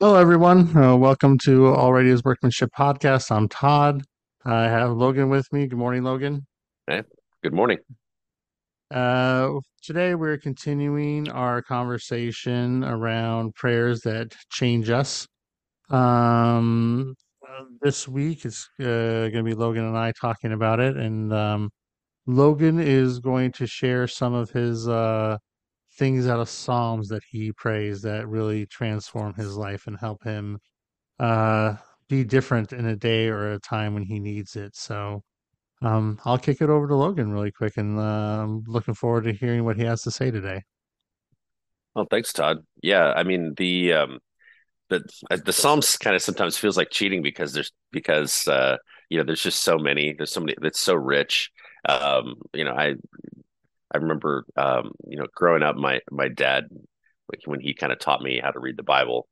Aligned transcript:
Hello, 0.00 0.16
everyone. 0.16 0.76
Uh, 0.76 0.96
welcome 0.96 1.38
to 1.44 1.68
Already 1.68 2.10
His 2.10 2.22
Workmanship 2.24 2.70
Podcast. 2.76 3.30
I'm 3.30 3.48
Todd. 3.48 4.02
I 4.44 4.64
have 4.64 4.90
Logan 4.90 5.30
with 5.30 5.50
me. 5.52 5.66
Good 5.66 5.78
morning, 5.78 6.02
Logan. 6.02 6.46
Hey, 6.86 7.02
good 7.42 7.52
morning. 7.52 7.78
Uh, 8.92 9.50
today, 9.82 10.14
we're 10.14 10.36
continuing 10.36 11.30
our 11.30 11.62
conversation 11.62 12.84
around 12.84 13.54
prayers 13.54 14.00
that 14.00 14.34
change 14.50 14.90
us. 14.90 15.26
Um, 15.90 17.14
this 17.80 18.06
week, 18.06 18.44
it's 18.44 18.68
uh, 18.80 18.84
going 18.84 19.32
to 19.32 19.42
be 19.44 19.54
Logan 19.54 19.84
and 19.84 19.96
I 19.96 20.12
talking 20.20 20.52
about 20.52 20.80
it. 20.80 20.96
And 20.96 21.32
um, 21.32 21.70
Logan 22.26 22.78
is 22.80 23.20
going 23.20 23.52
to 23.52 23.66
share 23.66 24.06
some 24.06 24.34
of 24.34 24.50
his 24.50 24.88
uh, 24.88 25.38
things 25.96 26.26
out 26.26 26.40
of 26.40 26.48
Psalms 26.48 27.08
that 27.08 27.22
he 27.28 27.52
prays 27.52 28.02
that 28.02 28.28
really 28.28 28.66
transform 28.66 29.34
his 29.34 29.56
life 29.56 29.86
and 29.86 29.96
help 29.98 30.22
him 30.24 30.58
uh, 31.18 31.76
be 32.08 32.24
different 32.24 32.72
in 32.72 32.86
a 32.86 32.96
day 32.96 33.28
or 33.28 33.52
a 33.52 33.60
time 33.60 33.94
when 33.94 34.02
he 34.02 34.18
needs 34.18 34.56
it. 34.56 34.76
So 34.76 35.22
um, 35.82 36.18
I'll 36.24 36.38
kick 36.38 36.60
it 36.60 36.70
over 36.70 36.88
to 36.88 36.96
Logan 36.96 37.32
really 37.32 37.52
quick, 37.52 37.76
and 37.76 37.98
uh, 37.98 38.02
I'm 38.42 38.64
looking 38.66 38.94
forward 38.94 39.24
to 39.24 39.32
hearing 39.32 39.64
what 39.64 39.76
he 39.76 39.84
has 39.84 40.02
to 40.02 40.10
say 40.10 40.30
today. 40.30 40.62
Well, 41.94 42.06
thanks, 42.10 42.32
Todd. 42.32 42.58
Yeah, 42.82 43.12
I 43.12 43.22
mean 43.22 43.54
the 43.56 43.92
um 43.92 44.18
the 44.88 45.04
uh, 45.30 45.38
the 45.44 45.52
Psalms 45.52 45.96
kind 45.96 46.16
of 46.16 46.22
sometimes 46.22 46.56
feels 46.56 46.76
like 46.76 46.90
cheating 46.90 47.22
because 47.22 47.52
there's 47.52 47.72
because 47.92 48.48
uh 48.48 48.76
you 49.10 49.18
know 49.18 49.24
there's 49.24 49.42
just 49.42 49.62
so 49.62 49.78
many 49.78 50.12
there's 50.12 50.32
so 50.32 50.40
many 50.40 50.54
it's 50.62 50.80
so 50.80 50.94
rich. 50.94 51.50
Um, 51.88 52.34
you 52.52 52.64
know, 52.64 52.72
I 52.72 52.94
I 53.94 53.98
remember 53.98 54.44
um 54.56 54.92
you 55.06 55.16
know 55.16 55.26
growing 55.34 55.62
up 55.62 55.76
my 55.76 56.00
my 56.10 56.28
dad 56.28 56.68
like 57.30 57.40
when 57.46 57.60
he 57.60 57.74
kind 57.74 57.92
of 57.92 57.98
taught 57.98 58.22
me 58.22 58.40
how 58.42 58.50
to 58.50 58.60
read 58.60 58.76
the 58.76 58.82
Bible. 58.82 59.28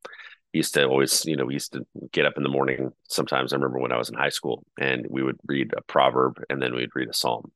He 0.53 0.59
used 0.59 0.75
to 0.75 0.84
always, 0.84 1.25
you 1.25 1.37
know, 1.37 1.47
we 1.47 1.55
used 1.55 1.73
to 1.73 1.87
get 2.12 2.27
up 2.27 2.34
in 2.37 2.42
the 2.42 2.48
morning. 2.48 2.91
Sometimes 3.09 3.53
I 3.53 3.56
remember 3.56 3.78
when 3.78 3.92
I 3.92 3.97
was 3.97 4.11
in 4.11 4.17
high 4.17 4.28
school, 4.28 4.64
and 4.78 5.06
we 5.09 5.22
would 5.22 5.39
read 5.47 5.72
a 5.75 5.83
proverb, 5.83 6.42
and 6.50 6.61
then 6.61 6.75
we'd 6.75 6.95
read 6.95 7.09
a 7.09 7.14
psalm, 7.14 7.50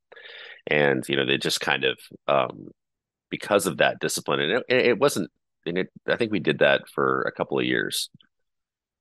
and 0.66 1.04
you 1.08 1.16
know, 1.16 1.26
they 1.26 1.36
just 1.36 1.60
kind 1.60 1.84
of 1.84 1.98
um, 2.26 2.68
because 3.30 3.66
of 3.66 3.78
that 3.78 4.00
discipline. 4.00 4.40
And 4.40 4.62
it, 4.68 4.86
it 4.86 4.98
wasn't, 4.98 5.30
and 5.66 5.78
it, 5.78 5.88
I 6.06 6.16
think 6.16 6.32
we 6.32 6.40
did 6.40 6.60
that 6.60 6.88
for 6.88 7.22
a 7.22 7.32
couple 7.32 7.58
of 7.58 7.66
years. 7.66 8.08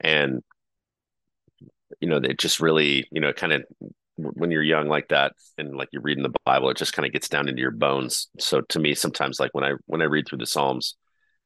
And, 0.02 0.44
you 2.02 2.10
know, 2.10 2.18
it 2.18 2.38
just 2.38 2.60
really, 2.60 3.08
you 3.12 3.22
know, 3.22 3.32
kind 3.32 3.54
of 3.54 3.64
when 4.18 4.52
you're 4.52 4.64
young 4.64 4.88
like 4.88 5.10
that 5.10 5.34
and 5.58 5.76
like 5.76 5.90
you're 5.92 6.02
reading 6.02 6.24
the 6.24 6.34
Bible, 6.46 6.70
it 6.70 6.78
just 6.78 6.94
kind 6.94 7.06
of 7.06 7.12
gets 7.12 7.30
down 7.30 7.48
into 7.48 7.62
your 7.62 7.72
bones. 7.72 8.30
So 8.40 8.62
to 8.62 8.80
me, 8.80 8.96
sometimes 8.96 9.40
like 9.40 9.54
when 9.54 9.64
I, 9.64 9.74
when 9.86 10.02
I 10.02 10.06
read 10.06 10.28
through 10.28 10.40
the 10.40 10.46
Psalms, 10.46 10.96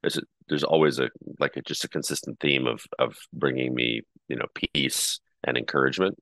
there's, 0.02 0.18
a, 0.18 0.22
there's 0.48 0.64
always 0.64 1.00
a, 1.00 1.10
like 1.40 1.58
a, 1.58 1.62
just 1.62 1.84
a 1.84 1.90
consistent 1.90 2.40
theme 2.40 2.68
of, 2.68 2.84
of 2.98 3.18
bringing 3.34 3.74
me, 3.74 4.04
you 4.28 4.36
know, 4.36 4.46
peace 4.74 5.20
and 5.44 5.58
encouragement 5.58 6.18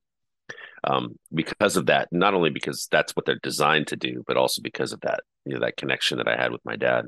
um, 0.84 1.18
because 1.32 1.76
of 1.76 1.86
that. 1.86 2.08
Not 2.12 2.34
only 2.34 2.50
because 2.50 2.88
that's 2.90 3.14
what 3.14 3.26
they're 3.26 3.38
designed 3.42 3.88
to 3.88 3.96
do, 3.96 4.24
but 4.26 4.36
also 4.36 4.62
because 4.62 4.92
of 4.92 5.00
that, 5.02 5.20
you 5.44 5.54
know, 5.54 5.60
that 5.60 5.76
connection 5.76 6.18
that 6.18 6.28
I 6.28 6.36
had 6.36 6.52
with 6.52 6.64
my 6.64 6.76
dad. 6.76 7.06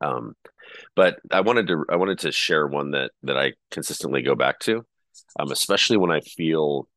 Um, 0.00 0.34
but 0.96 1.18
I 1.30 1.42
wanted 1.42 1.66
to 1.66 1.84
I 1.90 1.96
wanted 1.96 2.20
to 2.20 2.32
share 2.32 2.66
one 2.66 2.92
that 2.92 3.10
that 3.22 3.36
I 3.36 3.52
consistently 3.70 4.22
go 4.22 4.34
back 4.34 4.58
to, 4.60 4.86
um, 5.38 5.50
especially 5.50 5.98
when 5.98 6.10
I 6.10 6.20
feel, 6.20 6.88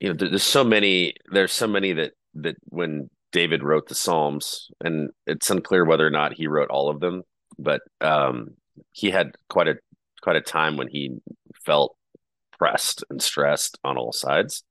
you 0.00 0.08
know, 0.08 0.14
there's 0.14 0.42
so 0.42 0.64
many 0.64 1.14
there's 1.30 1.52
so 1.52 1.66
many 1.66 1.92
that 1.92 2.12
that 2.34 2.56
when 2.66 3.10
David 3.32 3.62
wrote 3.62 3.88
the 3.88 3.94
Psalms, 3.94 4.70
and 4.82 5.10
it's 5.26 5.50
unclear 5.50 5.84
whether 5.84 6.06
or 6.06 6.10
not 6.10 6.34
he 6.34 6.46
wrote 6.46 6.70
all 6.70 6.88
of 6.88 7.00
them, 7.00 7.22
but 7.58 7.80
um, 8.00 8.50
he 8.92 9.10
had 9.10 9.32
quite 9.48 9.68
a 9.68 9.76
quite 10.22 10.36
a 10.36 10.40
time 10.40 10.76
when 10.76 10.88
he 10.88 11.18
felt 11.64 11.96
pressed 12.58 13.04
and 13.10 13.20
stressed 13.20 13.78
on 13.84 13.96
all 13.96 14.12
sides. 14.12 14.64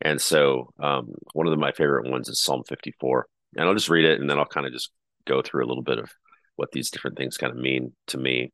And 0.00 0.20
so 0.20 0.72
um, 0.82 1.14
one 1.32 1.46
of 1.46 1.50
the, 1.50 1.56
my 1.56 1.72
favorite 1.72 2.10
ones 2.10 2.28
is 2.28 2.40
Psalm 2.40 2.62
54. 2.68 3.26
And 3.56 3.68
I'll 3.68 3.74
just 3.74 3.88
read 3.88 4.04
it 4.04 4.20
and 4.20 4.28
then 4.28 4.38
I'll 4.38 4.44
kind 4.44 4.66
of 4.66 4.72
just 4.72 4.90
go 5.26 5.42
through 5.42 5.64
a 5.64 5.68
little 5.68 5.82
bit 5.82 5.98
of 5.98 6.10
what 6.56 6.72
these 6.72 6.90
different 6.90 7.16
things 7.16 7.36
kind 7.36 7.52
of 7.52 7.58
mean 7.58 7.92
to 8.08 8.18
me. 8.18 8.52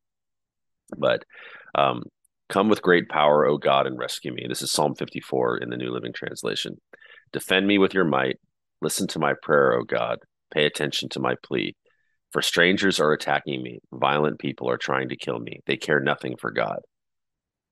But 0.96 1.24
um, 1.74 2.04
come 2.50 2.68
with 2.68 2.82
great 2.82 3.08
power, 3.08 3.46
O 3.46 3.56
God, 3.56 3.86
and 3.86 3.98
rescue 3.98 4.32
me. 4.32 4.46
This 4.48 4.60
is 4.60 4.72
Psalm 4.72 4.94
54 4.96 5.58
in 5.58 5.70
the 5.70 5.76
New 5.76 5.90
Living 5.90 6.12
Translation. 6.12 6.80
Defend 7.32 7.66
me 7.66 7.78
with 7.78 7.94
your 7.94 8.04
might. 8.04 8.38
Listen 8.82 9.06
to 9.08 9.20
my 9.20 9.34
prayer, 9.40 9.74
O 9.74 9.84
God. 9.84 10.18
Pay 10.52 10.66
attention 10.66 11.08
to 11.10 11.20
my 11.20 11.36
plea. 11.44 11.76
For 12.32 12.42
strangers 12.42 12.98
are 12.98 13.12
attacking 13.12 13.62
me. 13.62 13.78
Violent 13.92 14.40
people 14.40 14.68
are 14.68 14.76
trying 14.76 15.10
to 15.10 15.16
kill 15.16 15.38
me. 15.38 15.60
They 15.66 15.76
care 15.76 16.00
nothing 16.00 16.36
for 16.36 16.50
God. 16.50 16.80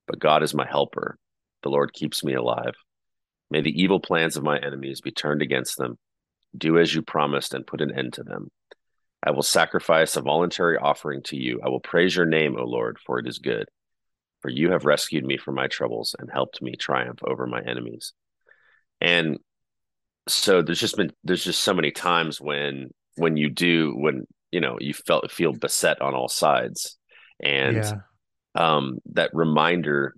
But 0.07 0.19
God 0.19 0.43
is 0.43 0.53
my 0.53 0.65
helper. 0.65 1.17
The 1.61 1.69
Lord 1.69 1.93
keeps 1.93 2.23
me 2.23 2.33
alive. 2.33 2.73
May 3.51 3.61
the 3.61 3.81
evil 3.81 3.99
plans 3.99 4.37
of 4.37 4.43
my 4.43 4.57
enemies 4.57 5.01
be 5.01 5.11
turned 5.11 5.41
against 5.41 5.77
them. 5.77 5.97
Do 6.57 6.79
as 6.79 6.93
you 6.95 7.01
promised 7.01 7.53
and 7.53 7.67
put 7.67 7.81
an 7.81 7.97
end 7.97 8.13
to 8.13 8.23
them. 8.23 8.49
I 9.21 9.31
will 9.31 9.43
sacrifice 9.43 10.15
a 10.15 10.21
voluntary 10.21 10.77
offering 10.77 11.21
to 11.23 11.35
you. 11.35 11.59
I 11.63 11.67
will 11.67 11.81
praise 11.81 12.15
your 12.15 12.25
name, 12.25 12.55
O 12.57 12.63
Lord, 12.63 12.97
for 13.05 13.19
it 13.19 13.27
is 13.27 13.39
good. 13.39 13.67
For 14.41 14.49
you 14.49 14.71
have 14.71 14.85
rescued 14.85 15.25
me 15.25 15.37
from 15.37 15.55
my 15.55 15.67
troubles 15.67 16.15
and 16.17 16.29
helped 16.31 16.61
me 16.61 16.75
triumph 16.75 17.19
over 17.23 17.45
my 17.45 17.61
enemies. 17.61 18.13
And 19.01 19.37
so 20.27 20.61
there's 20.61 20.79
just 20.79 20.97
been 20.97 21.11
there's 21.23 21.43
just 21.43 21.61
so 21.61 21.73
many 21.73 21.91
times 21.91 22.39
when 22.39 22.91
when 23.15 23.37
you 23.37 23.49
do 23.49 23.93
when 23.95 24.25
you 24.51 24.61
know 24.61 24.77
you 24.79 24.93
felt 24.93 25.31
feel 25.31 25.53
beset 25.53 26.01
on 26.01 26.13
all 26.13 26.29
sides. 26.29 26.97
And 27.41 27.83
Yeah, 27.83 28.01
um 28.55 28.99
that 29.13 29.31
reminder 29.33 30.15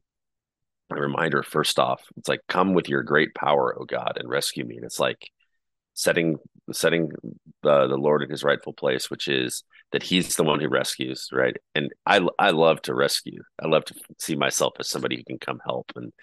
a 0.91 0.95
reminder 1.01 1.41
first 1.43 1.79
off 1.79 2.03
it's 2.17 2.27
like 2.27 2.41
come 2.49 2.73
with 2.73 2.89
your 2.89 3.03
great 3.03 3.33
power 3.33 3.75
oh 3.79 3.85
god 3.85 4.17
and 4.19 4.29
rescue 4.29 4.65
me. 4.65 4.75
And 4.77 4.85
it's 4.85 4.99
like 4.99 5.29
setting 5.93 6.37
setting 6.73 7.09
the 7.63 7.87
the 7.87 7.97
lord 7.97 8.23
in 8.23 8.29
his 8.29 8.43
rightful 8.43 8.73
place 8.73 9.09
which 9.09 9.27
is 9.27 9.63
that 9.91 10.03
he's 10.03 10.35
the 10.35 10.43
one 10.43 10.59
who 10.59 10.69
rescues 10.69 11.29
right? 11.31 11.57
And 11.75 11.91
i 12.05 12.19
i 12.39 12.51
love 12.51 12.81
to 12.83 12.93
rescue. 12.95 13.41
I 13.61 13.67
love 13.67 13.85
to 13.85 13.95
see 14.19 14.35
myself 14.35 14.73
as 14.79 14.89
somebody 14.89 15.17
who 15.17 15.23
can 15.23 15.39
come 15.39 15.59
help. 15.65 15.91
And 15.95 16.13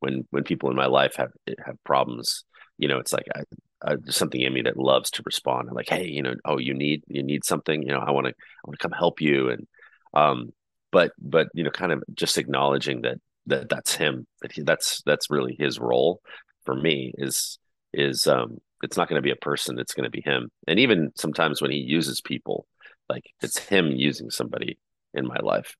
when 0.00 0.26
when 0.30 0.44
people 0.44 0.70
in 0.70 0.76
my 0.76 0.86
life 0.86 1.16
have 1.16 1.32
have 1.64 1.82
problems 1.84 2.44
you 2.78 2.88
know 2.88 2.98
it's 2.98 3.12
like 3.12 3.26
I, 3.34 3.42
I, 3.82 3.96
there's 3.96 4.16
something 4.16 4.40
in 4.40 4.52
me 4.52 4.62
that 4.62 4.76
loves 4.76 5.10
to 5.12 5.22
respond. 5.24 5.68
I'm 5.68 5.74
like 5.74 5.88
hey 5.88 6.06
you 6.06 6.22
know 6.22 6.34
oh 6.44 6.58
you 6.58 6.74
need 6.74 7.04
you 7.08 7.22
need 7.22 7.44
something? 7.44 7.82
You 7.82 7.92
know 7.92 8.00
i 8.00 8.10
want 8.10 8.26
to 8.26 8.32
i 8.32 8.62
want 8.66 8.78
to 8.78 8.82
come 8.82 8.92
help 8.92 9.20
you. 9.20 9.50
And 9.50 9.66
um 10.14 10.52
but 10.92 11.12
but 11.18 11.48
you 11.54 11.64
know 11.64 11.70
kind 11.70 11.92
of 11.92 12.02
just 12.14 12.38
acknowledging 12.38 13.02
that 13.02 13.18
that 13.46 13.68
that's 13.68 13.94
him 13.94 14.26
that 14.42 14.52
he, 14.52 14.62
that's 14.62 15.02
that's 15.04 15.30
really 15.30 15.56
his 15.58 15.78
role 15.78 16.20
for 16.64 16.74
me 16.74 17.12
is 17.18 17.58
is 17.92 18.26
um 18.26 18.58
it's 18.82 18.96
not 18.96 19.08
going 19.08 19.18
to 19.20 19.22
be 19.22 19.30
a 19.30 19.36
person 19.36 19.78
it's 19.78 19.94
going 19.94 20.04
to 20.04 20.10
be 20.10 20.22
him. 20.22 20.50
And 20.68 20.78
even 20.78 21.10
sometimes 21.16 21.62
when 21.62 21.70
he 21.70 21.78
uses 21.78 22.20
people 22.20 22.66
like 23.08 23.24
it's 23.42 23.58
him 23.58 23.90
using 23.90 24.30
somebody 24.30 24.78
in 25.12 25.26
my 25.26 25.38
life 25.42 25.76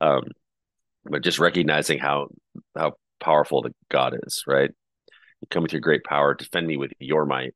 um 0.00 0.24
but 1.04 1.22
just 1.22 1.38
recognizing 1.38 1.98
how 1.98 2.28
how 2.76 2.94
powerful 3.20 3.62
the 3.62 3.74
God 3.90 4.16
is, 4.26 4.44
right? 4.46 4.70
You 5.40 5.48
come 5.50 5.62
with 5.62 5.72
your 5.72 5.80
great 5.80 6.04
power, 6.04 6.34
defend 6.34 6.66
me 6.66 6.76
with 6.76 6.92
your 6.98 7.26
might, 7.26 7.54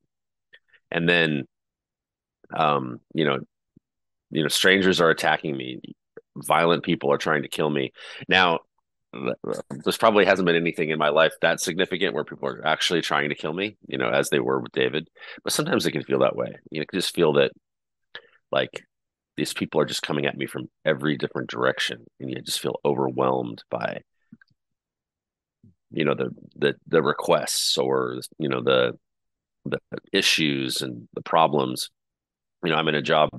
and 0.91 1.09
then, 1.09 1.45
um, 2.57 3.01
you 3.15 3.25
know, 3.25 3.39
you 4.31 4.43
know, 4.43 4.49
strangers 4.49 5.01
are 5.01 5.11
attacking 5.11 5.57
me, 5.57 5.81
violent 6.37 6.83
people 6.83 7.13
are 7.13 7.19
trying 7.19 7.43
to 7.43 7.49
kill 7.49 7.71
me. 7.71 7.93
Now, 8.29 8.61
this 9.85 9.97
probably 9.97 10.27
hasn't 10.27 10.45
been 10.45 10.57
anything 10.57 10.91
in 10.91 10.99
my 10.99 11.09
life 11.09 11.33
that 11.41 11.61
significant 11.61 12.15
where 12.15 12.25
people 12.25 12.49
are 12.49 12.67
actually 12.67 13.01
trying 13.01 13.31
to 13.31 13.35
kill 13.35 13.55
me, 13.55 13.77
you 13.87 13.97
know, 13.97 14.11
as 14.11 14.29
they 14.29 14.39
were 14.39 14.61
with 14.61 14.73
David. 14.73 15.09
But 15.45 15.55
sometimes 15.55 15.87
it 15.87 15.93
can 15.93 16.03
feel 16.03 16.19
that 16.21 16.37
way. 16.37 16.57
You 16.71 16.81
know, 16.81 16.87
can 16.87 16.99
just 16.99 17.15
feel 17.15 17.33
that 17.35 17.53
like 18.51 18.85
these 19.37 19.53
people 19.53 19.81
are 19.81 19.85
just 19.87 20.03
coming 20.03 20.27
at 20.27 20.37
me 20.37 20.47
from 20.47 20.69
every 20.85 21.17
different 21.17 21.49
direction, 21.49 22.05
and 22.21 22.31
you 22.31 22.41
just 22.43 22.61
feel 22.61 22.81
overwhelmed 22.85 23.63
by 23.71 24.03
you 25.91 26.05
know 26.05 26.15
the 26.15 26.31
the 26.57 26.75
the 26.87 27.03
requests 27.03 27.79
or 27.79 28.21
you 28.39 28.49
know 28.49 28.63
the 28.63 28.93
the 29.65 29.79
issues 30.13 30.83
and 30.83 31.09
the 31.15 31.23
problems. 31.23 31.91
You 32.65 32.71
know 32.71 32.77
i'm 32.77 32.89
in 32.89 32.97
a 32.97 33.03
job 33.03 33.31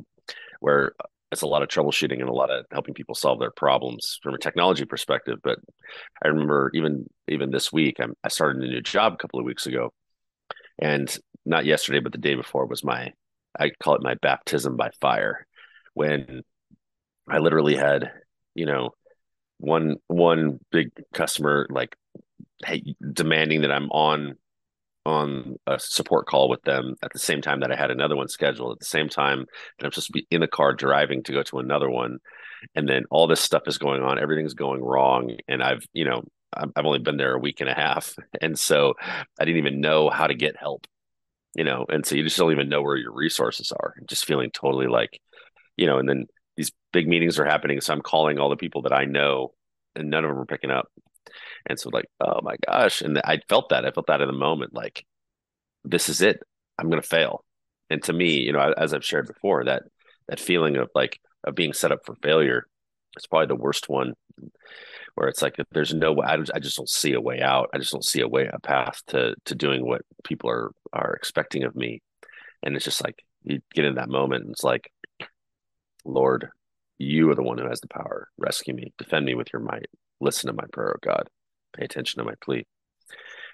where 0.62 0.94
it's 1.32 1.42
a 1.42 1.48
lot 1.48 1.62
of 1.62 1.70
troubleshooting 1.70 2.20
and 2.20 2.30
a 2.30 2.34
lot 2.34 2.50
of 2.50 2.66
helping 2.72 2.94
people 2.94 3.16
solve 3.16 3.40
their 3.40 3.52
problems 3.52 4.20
from 4.24 4.34
a 4.34 4.38
technology 4.38 4.86
perspective 4.86 5.40
but 5.44 5.60
i 6.24 6.28
remember 6.28 6.72
even 6.74 7.06
even 7.28 7.52
this 7.52 7.72
week 7.72 7.98
I'm, 8.00 8.14
i 8.24 8.30
started 8.30 8.64
a 8.64 8.68
new 8.68 8.82
job 8.82 9.14
a 9.14 9.18
couple 9.18 9.40
of 9.40 9.46
weeks 9.46 9.66
ago 9.66 9.92
and 10.80 11.14
not 11.46 11.66
yesterday 11.66 12.00
but 12.00 12.12
the 12.12 12.18
day 12.18 12.36
before 12.36 12.66
was 12.66 12.84
my 12.84 13.12
i 13.60 13.72
call 13.82 13.96
it 13.96 14.04
my 14.04 14.16
baptism 14.16 14.76
by 14.76 14.90
fire 15.02 15.46
when 15.94 16.42
i 17.30 17.38
literally 17.38 17.76
had 17.76 18.12
you 18.56 18.66
know 18.66 18.92
one 19.58 19.98
one 20.08 20.60
big 20.72 20.90
customer 21.14 21.68
like 21.70 21.96
hey, 22.66 22.96
demanding 23.14 23.62
that 23.62 23.72
I'm 23.72 23.90
on 23.92 24.36
on 25.06 25.56
a 25.66 25.80
support 25.80 26.28
call 26.28 26.50
with 26.50 26.62
them 26.64 26.96
at 27.02 27.12
the 27.14 27.20
same 27.20 27.42
time 27.42 27.62
that 27.62 27.72
I 27.72 27.76
had 27.76 27.90
another 27.90 28.16
one 28.16 28.28
scheduled 28.28 28.74
at 28.74 28.80
the 28.80 28.86
same 28.86 29.10
time 29.10 29.46
that 29.78 29.86
I'm 29.86 29.92
supposed 29.92 30.08
to 30.08 30.14
be 30.14 30.28
in 30.30 30.42
the 30.42 30.48
car 30.48 30.74
driving 30.74 31.24
to 31.24 31.32
go 31.32 31.42
to 31.44 31.60
another 31.60 31.90
one. 31.90 32.20
And 32.76 32.88
then 32.88 33.06
all 33.10 33.26
this 33.26 33.40
stuff 33.40 33.64
is 33.66 33.78
going 33.78 34.04
on, 34.04 34.20
everything's 34.20 34.54
going 34.54 34.84
wrong. 34.84 35.38
And 35.48 35.64
I've, 35.64 35.84
you 35.94 36.04
know, 36.06 36.24
I've 36.54 36.86
only 36.86 37.00
been 37.00 37.18
there 37.18 37.34
a 37.34 37.40
week 37.40 37.62
and 37.62 37.70
a 37.70 37.74
half. 37.74 38.14
And 38.42 38.60
so 38.60 38.94
I 39.40 39.46
didn't 39.46 39.58
even 39.58 39.82
know 39.82 40.10
how 40.10 40.28
to 40.28 40.36
get 40.36 40.58
help, 40.58 40.86
you 41.60 41.66
know, 41.66 41.86
and 41.90 42.06
so 42.06 42.16
you 42.16 42.24
just 42.24 42.38
don't 42.38 42.54
even 42.54 42.70
know 42.70 42.82
where 42.82 42.96
your 42.96 43.12
resources 43.12 43.74
are. 43.74 43.94
Just 44.08 44.24
feeling 44.24 44.50
totally 44.50 44.88
like, 44.88 45.20
you 45.76 45.88
know, 45.88 45.98
and 45.98 46.08
then 46.08 46.26
these 46.56 46.72
big 46.94 47.06
meetings 47.06 47.38
are 47.38 47.44
happening. 47.44 47.82
So 47.82 47.92
I'm 47.92 48.02
calling 48.02 48.40
all 48.40 48.50
the 48.50 48.56
people 48.56 48.84
that 48.84 48.94
I 48.94 49.04
know 49.04 49.52
and 49.94 50.10
none 50.10 50.24
of 50.24 50.30
them 50.30 50.40
are 50.40 50.46
picking 50.46 50.72
up. 50.72 50.88
And 51.66 51.78
so 51.78 51.90
like, 51.92 52.06
oh 52.22 52.40
my 52.44 52.56
gosh. 52.66 53.02
And 53.02 53.20
I 53.26 53.42
felt 53.50 53.72
that. 53.72 53.86
I 53.86 53.92
felt 53.92 54.08
that 54.08 54.22
in 54.22 54.28
the 54.28 54.34
moment, 54.34 54.74
like, 54.74 55.06
this 55.84 56.08
is 56.08 56.22
it. 56.22 56.40
I'm 56.78 56.90
gonna 56.90 57.02
fail. 57.02 57.44
And 57.90 58.02
to 58.04 58.14
me, 58.14 58.40
you 58.40 58.54
know, 58.54 58.74
as 58.78 58.94
I've 58.94 59.04
shared 59.04 59.28
before, 59.28 59.66
that 59.66 59.84
that 60.30 60.40
feeling 60.40 60.78
of 60.78 60.90
like 60.96 61.20
of 61.44 61.56
being 61.56 61.74
set 61.74 61.92
up 61.92 62.06
for 62.06 62.16
failure 62.24 62.68
is 63.18 63.28
probably 63.28 63.48
the 63.48 63.62
worst 63.62 63.90
one 63.90 64.14
where 65.20 65.28
it's 65.28 65.42
like 65.42 65.58
there's 65.72 65.94
no 65.94 66.14
way 66.14 66.26
I, 66.26 66.38
I 66.56 66.60
just 66.60 66.78
don't 66.78 66.90
see 66.90 67.14
a 67.14 67.22
way 67.22 67.42
out. 67.42 67.70
I 67.74 67.78
just 67.78 67.92
don't 67.92 68.06
see 68.06 68.22
a 68.22 68.28
way 68.28 68.50
a 68.52 68.60
path 68.60 69.02
to 69.08 69.36
to 69.46 69.56
doing 69.56 69.86
what 69.86 70.02
people 70.24 70.50
are 70.50 70.72
are 70.94 71.14
expecting 71.14 71.64
of 71.64 71.76
me. 71.76 72.02
And 72.64 72.76
it's 72.76 72.86
just 72.86 73.04
like 73.04 73.24
you 73.44 73.60
get 73.74 73.86
in 73.86 73.96
that 73.96 74.10
moment 74.10 74.44
and 74.44 74.52
it's 74.52 74.64
like, 74.64 74.92
Lord, 76.06 76.50
you 76.98 77.30
are 77.30 77.36
the 77.36 77.44
one 77.44 77.58
who 77.58 77.68
has 77.68 77.82
the 77.82 77.88
power. 77.88 78.30
Rescue 78.38 78.74
me, 78.74 78.94
defend 78.98 79.26
me 79.26 79.36
with 79.36 79.52
your 79.54 79.62
might. 79.62 79.88
Listen 80.22 80.48
to 80.48 80.54
my 80.54 80.66
prayer, 80.72 80.96
oh 80.96 81.00
God 81.02 81.30
pay 81.74 81.86
attention 81.86 82.20
to 82.20 82.26
my 82.26 82.36
plea. 82.42 82.66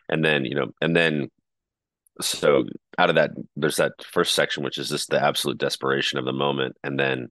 And 0.09 0.23
then, 0.23 0.45
you 0.45 0.55
know, 0.55 0.71
and 0.81 0.95
then 0.95 1.29
so 2.21 2.63
out 2.97 3.09
of 3.09 3.15
that, 3.15 3.31
there's 3.55 3.77
that 3.77 3.93
first 4.11 4.35
section, 4.35 4.63
which 4.63 4.77
is 4.77 4.89
just 4.89 5.09
the 5.09 5.21
absolute 5.21 5.57
desperation 5.57 6.17
of 6.19 6.25
the 6.25 6.33
moment. 6.33 6.75
And 6.83 6.99
then, 6.99 7.29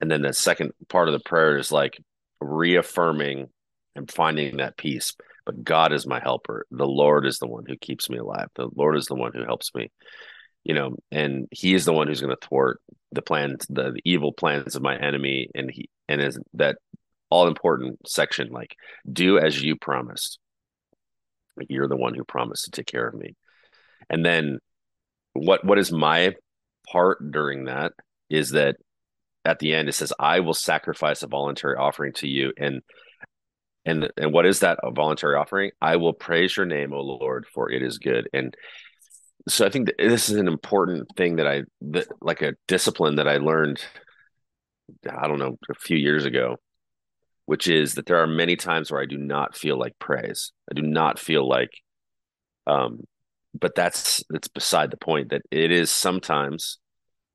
and 0.00 0.10
then 0.10 0.22
the 0.22 0.32
second 0.32 0.72
part 0.88 1.08
of 1.08 1.12
the 1.12 1.20
prayer 1.20 1.56
is 1.56 1.72
like 1.72 1.98
reaffirming 2.40 3.48
and 3.94 4.10
finding 4.10 4.58
that 4.58 4.76
peace. 4.76 5.14
But 5.44 5.64
God 5.64 5.92
is 5.92 6.06
my 6.06 6.20
helper. 6.20 6.66
The 6.70 6.86
Lord 6.86 7.26
is 7.26 7.38
the 7.38 7.48
one 7.48 7.64
who 7.66 7.76
keeps 7.76 8.08
me 8.08 8.18
alive. 8.18 8.48
The 8.54 8.68
Lord 8.74 8.96
is 8.96 9.06
the 9.06 9.16
one 9.16 9.32
who 9.34 9.44
helps 9.44 9.74
me, 9.74 9.90
you 10.62 10.74
know, 10.74 10.96
and 11.10 11.48
He 11.50 11.74
is 11.74 11.84
the 11.84 11.92
one 11.92 12.06
who's 12.06 12.20
going 12.20 12.34
to 12.34 12.46
thwart 12.46 12.80
the 13.10 13.22
plans, 13.22 13.66
the, 13.68 13.92
the 13.92 14.02
evil 14.04 14.32
plans 14.32 14.76
of 14.76 14.82
my 14.82 14.96
enemy. 14.96 15.48
And 15.54 15.70
He, 15.70 15.88
and 16.08 16.20
is 16.20 16.38
that 16.54 16.76
all 17.32 17.48
important 17.48 18.06
section 18.06 18.50
like 18.50 18.76
do 19.10 19.38
as 19.38 19.60
you 19.62 19.74
promised 19.74 20.38
like 21.56 21.66
you're 21.70 21.88
the 21.88 21.96
one 21.96 22.12
who 22.14 22.24
promised 22.24 22.66
to 22.66 22.70
take 22.70 22.86
care 22.86 23.08
of 23.08 23.14
me 23.14 23.34
and 24.10 24.22
then 24.22 24.58
what 25.32 25.64
what 25.64 25.78
is 25.78 25.90
my 25.90 26.34
part 26.86 27.32
during 27.32 27.64
that 27.64 27.92
is 28.28 28.50
that 28.50 28.76
at 29.46 29.58
the 29.60 29.72
end 29.72 29.88
it 29.88 29.94
says 29.94 30.12
i 30.18 30.40
will 30.40 30.52
sacrifice 30.52 31.22
a 31.22 31.26
voluntary 31.26 31.74
offering 31.74 32.12
to 32.12 32.28
you 32.28 32.52
and 32.58 32.82
and 33.84 34.10
and 34.16 34.32
what 34.32 34.46
is 34.46 34.60
that 34.60 34.78
a 34.82 34.90
voluntary 34.90 35.36
offering 35.36 35.70
i 35.80 35.96
will 35.96 36.12
praise 36.12 36.56
your 36.56 36.66
name 36.66 36.92
o 36.92 37.00
lord 37.00 37.46
for 37.52 37.70
it 37.70 37.82
is 37.82 37.98
good 37.98 38.28
and 38.32 38.54
so 39.48 39.66
i 39.66 39.70
think 39.70 39.90
this 39.98 40.28
is 40.28 40.36
an 40.36 40.48
important 40.48 41.08
thing 41.16 41.36
that 41.36 41.46
i 41.46 41.62
that 41.80 42.06
like 42.20 42.42
a 42.42 42.54
discipline 42.68 43.16
that 43.16 43.28
i 43.28 43.38
learned 43.38 43.82
i 45.10 45.26
don't 45.26 45.38
know 45.38 45.56
a 45.70 45.74
few 45.74 45.96
years 45.96 46.24
ago 46.24 46.56
which 47.46 47.68
is 47.68 47.94
that 47.94 48.06
there 48.06 48.22
are 48.22 48.26
many 48.26 48.56
times 48.56 48.90
where 48.90 49.00
I 49.00 49.06
do 49.06 49.18
not 49.18 49.56
feel 49.56 49.78
like 49.78 49.98
praise. 49.98 50.52
I 50.70 50.74
do 50.74 50.82
not 50.82 51.18
feel 51.18 51.46
like, 51.46 51.70
um, 52.66 53.00
but 53.58 53.74
that's 53.74 54.22
that's 54.30 54.48
beside 54.48 54.90
the 54.90 54.96
point. 54.96 55.30
That 55.30 55.42
it 55.50 55.70
is 55.70 55.90
sometimes 55.90 56.78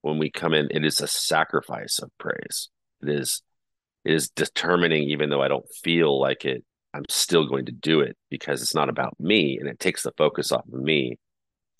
when 0.01 0.17
we 0.17 0.31
come 0.31 0.53
in, 0.53 0.69
it 0.71 0.85
is 0.85 1.01
a 1.01 1.07
sacrifice 1.07 1.99
of 1.99 2.09
praise. 2.17 2.69
It 3.01 3.09
is 3.09 3.41
is 4.07 4.29
determining, 4.29 5.03
even 5.03 5.29
though 5.29 5.41
I 5.41 5.47
don't 5.47 5.69
feel 5.83 6.19
like 6.19 6.45
it, 6.45 6.63
I'm 6.93 7.05
still 7.09 7.47
going 7.47 7.65
to 7.65 7.71
do 7.71 7.99
it 7.99 8.17
because 8.29 8.61
it's 8.61 8.75
not 8.75 8.89
about 8.89 9.19
me, 9.19 9.57
and 9.59 9.67
it 9.67 9.79
takes 9.79 10.03
the 10.03 10.13
focus 10.17 10.51
off 10.51 10.65
of 10.65 10.79
me 10.79 11.17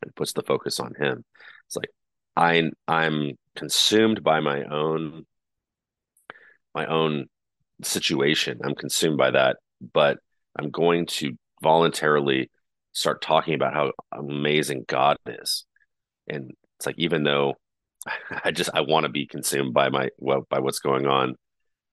and 0.04 0.16
puts 0.16 0.34
the 0.34 0.44
focus 0.44 0.80
on 0.80 0.94
Him. 1.00 1.24
It's 1.66 1.76
like 1.76 1.90
I 2.36 2.70
I'm 2.88 3.34
consumed 3.56 4.24
by 4.24 4.42
my 4.42 4.64
own 4.64 5.26
my 6.76 6.86
own 6.86 7.28
situation. 7.84 8.60
I'm 8.64 8.76
consumed 8.76 9.18
by 9.18 9.32
that, 9.32 9.58
but 9.94 10.20
I'm 10.60 10.70
going 10.70 11.08
to 11.08 11.32
voluntarily 11.64 12.52
start 12.92 13.22
talking 13.22 13.54
about 13.54 13.74
how 13.74 13.92
amazing 14.12 14.86
God 14.88 15.18
is. 15.26 15.66
And 16.28 16.52
it's 16.78 16.86
like 16.86 17.00
even 17.00 17.24
though 17.24 17.56
I 18.44 18.52
just 18.52 18.70
I 18.74 18.82
want 18.82 19.06
to 19.06 19.10
be 19.10 19.26
consumed 19.26 19.74
by 19.74 19.90
my 19.90 20.10
well 20.18 20.46
by 20.50 20.60
what's 20.60 20.80
going 20.80 21.08
on, 21.08 21.36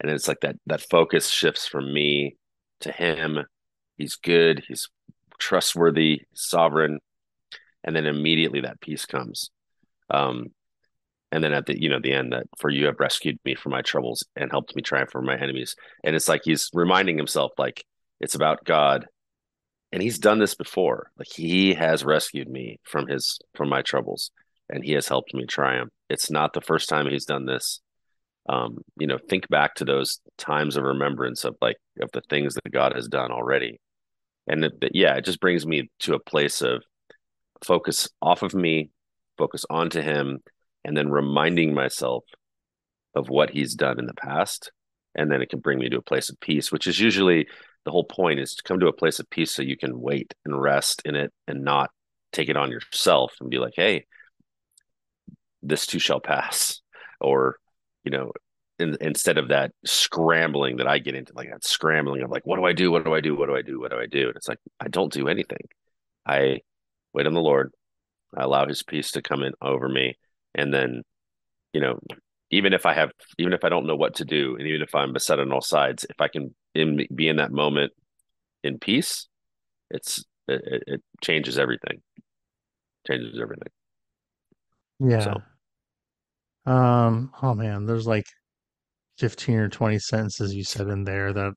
and 0.00 0.10
it's 0.10 0.28
like 0.28 0.40
that 0.40 0.56
that 0.66 0.82
focus 0.82 1.30
shifts 1.30 1.66
from 1.66 1.92
me 1.92 2.36
to 2.80 2.92
Him. 2.92 3.40
He's 3.96 4.16
good. 4.16 4.64
He's 4.66 4.88
trustworthy, 5.38 6.22
sovereign, 6.34 7.00
and 7.82 7.94
then 7.94 8.06
immediately 8.06 8.62
that 8.62 8.80
peace 8.80 9.06
comes. 9.06 9.50
Um, 10.10 10.52
and 11.34 11.42
then 11.42 11.52
at 11.52 11.66
the 11.66 11.80
you 11.80 11.88
know 11.88 11.98
the 12.00 12.12
end 12.12 12.32
that 12.32 12.46
for 12.58 12.70
you 12.70 12.86
have 12.86 13.00
rescued 13.00 13.38
me 13.44 13.54
from 13.56 13.72
my 13.72 13.82
troubles 13.82 14.24
and 14.36 14.50
helped 14.50 14.74
me 14.76 14.82
triumph 14.82 15.10
over 15.14 15.24
my 15.24 15.36
enemies 15.36 15.74
and 16.04 16.14
it's 16.14 16.28
like 16.28 16.42
he's 16.44 16.70
reminding 16.72 17.18
himself 17.18 17.50
like 17.58 17.84
it's 18.20 18.36
about 18.36 18.64
god 18.64 19.06
and 19.90 20.00
he's 20.00 20.18
done 20.18 20.38
this 20.38 20.54
before 20.54 21.10
like 21.18 21.28
he 21.28 21.74
has 21.74 22.04
rescued 22.04 22.48
me 22.48 22.78
from 22.84 23.08
his 23.08 23.40
from 23.54 23.68
my 23.68 23.82
troubles 23.82 24.30
and 24.70 24.84
he 24.84 24.92
has 24.92 25.08
helped 25.08 25.34
me 25.34 25.44
triumph 25.44 25.90
it's 26.08 26.30
not 26.30 26.52
the 26.52 26.60
first 26.60 26.88
time 26.88 27.06
he's 27.08 27.26
done 27.26 27.46
this 27.46 27.80
um 28.48 28.78
you 28.98 29.06
know 29.06 29.18
think 29.28 29.48
back 29.48 29.74
to 29.74 29.84
those 29.84 30.20
times 30.36 30.76
of 30.76 30.84
remembrance 30.84 31.44
of 31.44 31.56
like 31.60 31.76
of 32.00 32.10
the 32.12 32.20
things 32.28 32.54
that 32.54 32.72
god 32.72 32.94
has 32.94 33.08
done 33.08 33.30
already. 33.30 33.80
And 34.46 34.70
yeah 34.92 35.14
it 35.14 35.24
just 35.24 35.40
brings 35.40 35.66
me 35.66 35.90
to 36.00 36.14
a 36.14 36.18
place 36.18 36.60
of 36.60 36.82
focus 37.64 38.08
off 38.20 38.42
of 38.42 38.54
me 38.54 38.90
focus 39.38 39.64
onto 39.70 40.00
him 40.00 40.40
and 40.84 40.96
then 40.96 41.10
reminding 41.10 41.72
myself 41.72 42.24
of 43.14 43.28
what 43.28 43.50
he's 43.50 43.74
done 43.74 43.98
in 43.98 44.06
the 44.06 44.14
past. 44.14 44.70
And 45.14 45.30
then 45.30 45.40
it 45.40 45.48
can 45.48 45.60
bring 45.60 45.78
me 45.78 45.88
to 45.88 45.98
a 45.98 46.02
place 46.02 46.28
of 46.28 46.38
peace 46.40 46.70
which 46.70 46.86
is 46.86 47.00
usually 47.00 47.46
the 47.84 47.90
whole 47.90 48.04
point 48.04 48.40
is 48.40 48.54
to 48.54 48.62
come 48.62 48.80
to 48.80 48.88
a 48.88 48.92
place 48.92 49.18
of 49.18 49.30
peace 49.30 49.52
so 49.52 49.62
you 49.62 49.76
can 49.76 50.00
wait 50.00 50.34
and 50.44 50.60
rest 50.60 51.02
in 51.04 51.14
it 51.14 51.32
and 51.46 51.64
not 51.64 51.90
take 52.32 52.48
it 52.48 52.56
on 52.56 52.70
yourself 52.70 53.32
and 53.40 53.50
be 53.50 53.58
like 53.58 53.74
hey 53.76 54.04
this 55.62 55.86
too 55.86 55.98
shall 55.98 56.20
pass 56.20 56.80
or 57.20 57.56
you 58.04 58.10
know 58.10 58.32
in, 58.78 58.96
instead 59.00 59.38
of 59.38 59.48
that 59.48 59.72
scrambling 59.84 60.78
that 60.78 60.88
i 60.88 60.98
get 60.98 61.14
into 61.14 61.32
like 61.34 61.50
that 61.50 61.64
scrambling 61.64 62.22
of 62.22 62.30
like 62.30 62.44
what 62.44 62.56
do 62.56 62.64
i 62.64 62.72
do? 62.72 62.90
What 62.90 63.04
do 63.04 63.14
i 63.14 63.20
do? 63.20 63.36
What 63.36 63.48
do 63.48 63.56
i 63.56 63.62
do? 63.62 63.80
What 63.80 63.90
do 63.90 63.98
i 63.98 64.06
do? 64.06 64.28
And 64.28 64.36
it's 64.36 64.48
like 64.48 64.58
i 64.80 64.88
don't 64.88 65.12
do 65.12 65.28
anything. 65.28 65.68
I 66.26 66.60
wait 67.12 67.26
on 67.26 67.34
the 67.34 67.40
lord. 67.40 67.72
I 68.36 68.42
allow 68.42 68.66
his 68.66 68.82
peace 68.82 69.12
to 69.12 69.22
come 69.22 69.42
in 69.42 69.52
over 69.62 69.88
me. 69.88 70.16
And 70.54 70.72
then 70.72 71.02
you 71.72 71.80
know 71.80 71.98
even 72.50 72.72
if 72.72 72.86
i 72.86 72.94
have 72.94 73.10
even 73.38 73.52
if 73.52 73.64
i 73.64 73.68
don't 73.68 73.86
know 73.86 73.96
what 73.96 74.16
to 74.16 74.24
do 74.24 74.54
and 74.56 74.68
even 74.68 74.82
if 74.82 74.94
i'm 74.94 75.12
beset 75.12 75.40
on 75.40 75.50
all 75.50 75.60
sides 75.60 76.04
if 76.08 76.20
i 76.20 76.28
can 76.28 76.54
in, 76.74 77.04
be 77.12 77.26
in 77.26 77.36
that 77.36 77.50
moment 77.50 77.92
in 78.62 78.78
peace 78.78 79.26
it's 79.90 80.24
it, 80.48 80.82
it 80.86 81.02
changes 81.22 81.58
everything. 81.58 82.02
Changes 83.06 83.38
everything. 83.40 83.68
Yeah. 85.00 85.20
So. 85.20 85.42
Um 86.66 87.30
oh 87.42 87.54
man 87.54 87.84
there's 87.86 88.06
like 88.06 88.26
15 89.18 89.56
or 89.56 89.68
20 89.68 89.98
sentences 89.98 90.54
you 90.54 90.64
said 90.64 90.88
in 90.88 91.04
there 91.04 91.32
that 91.32 91.52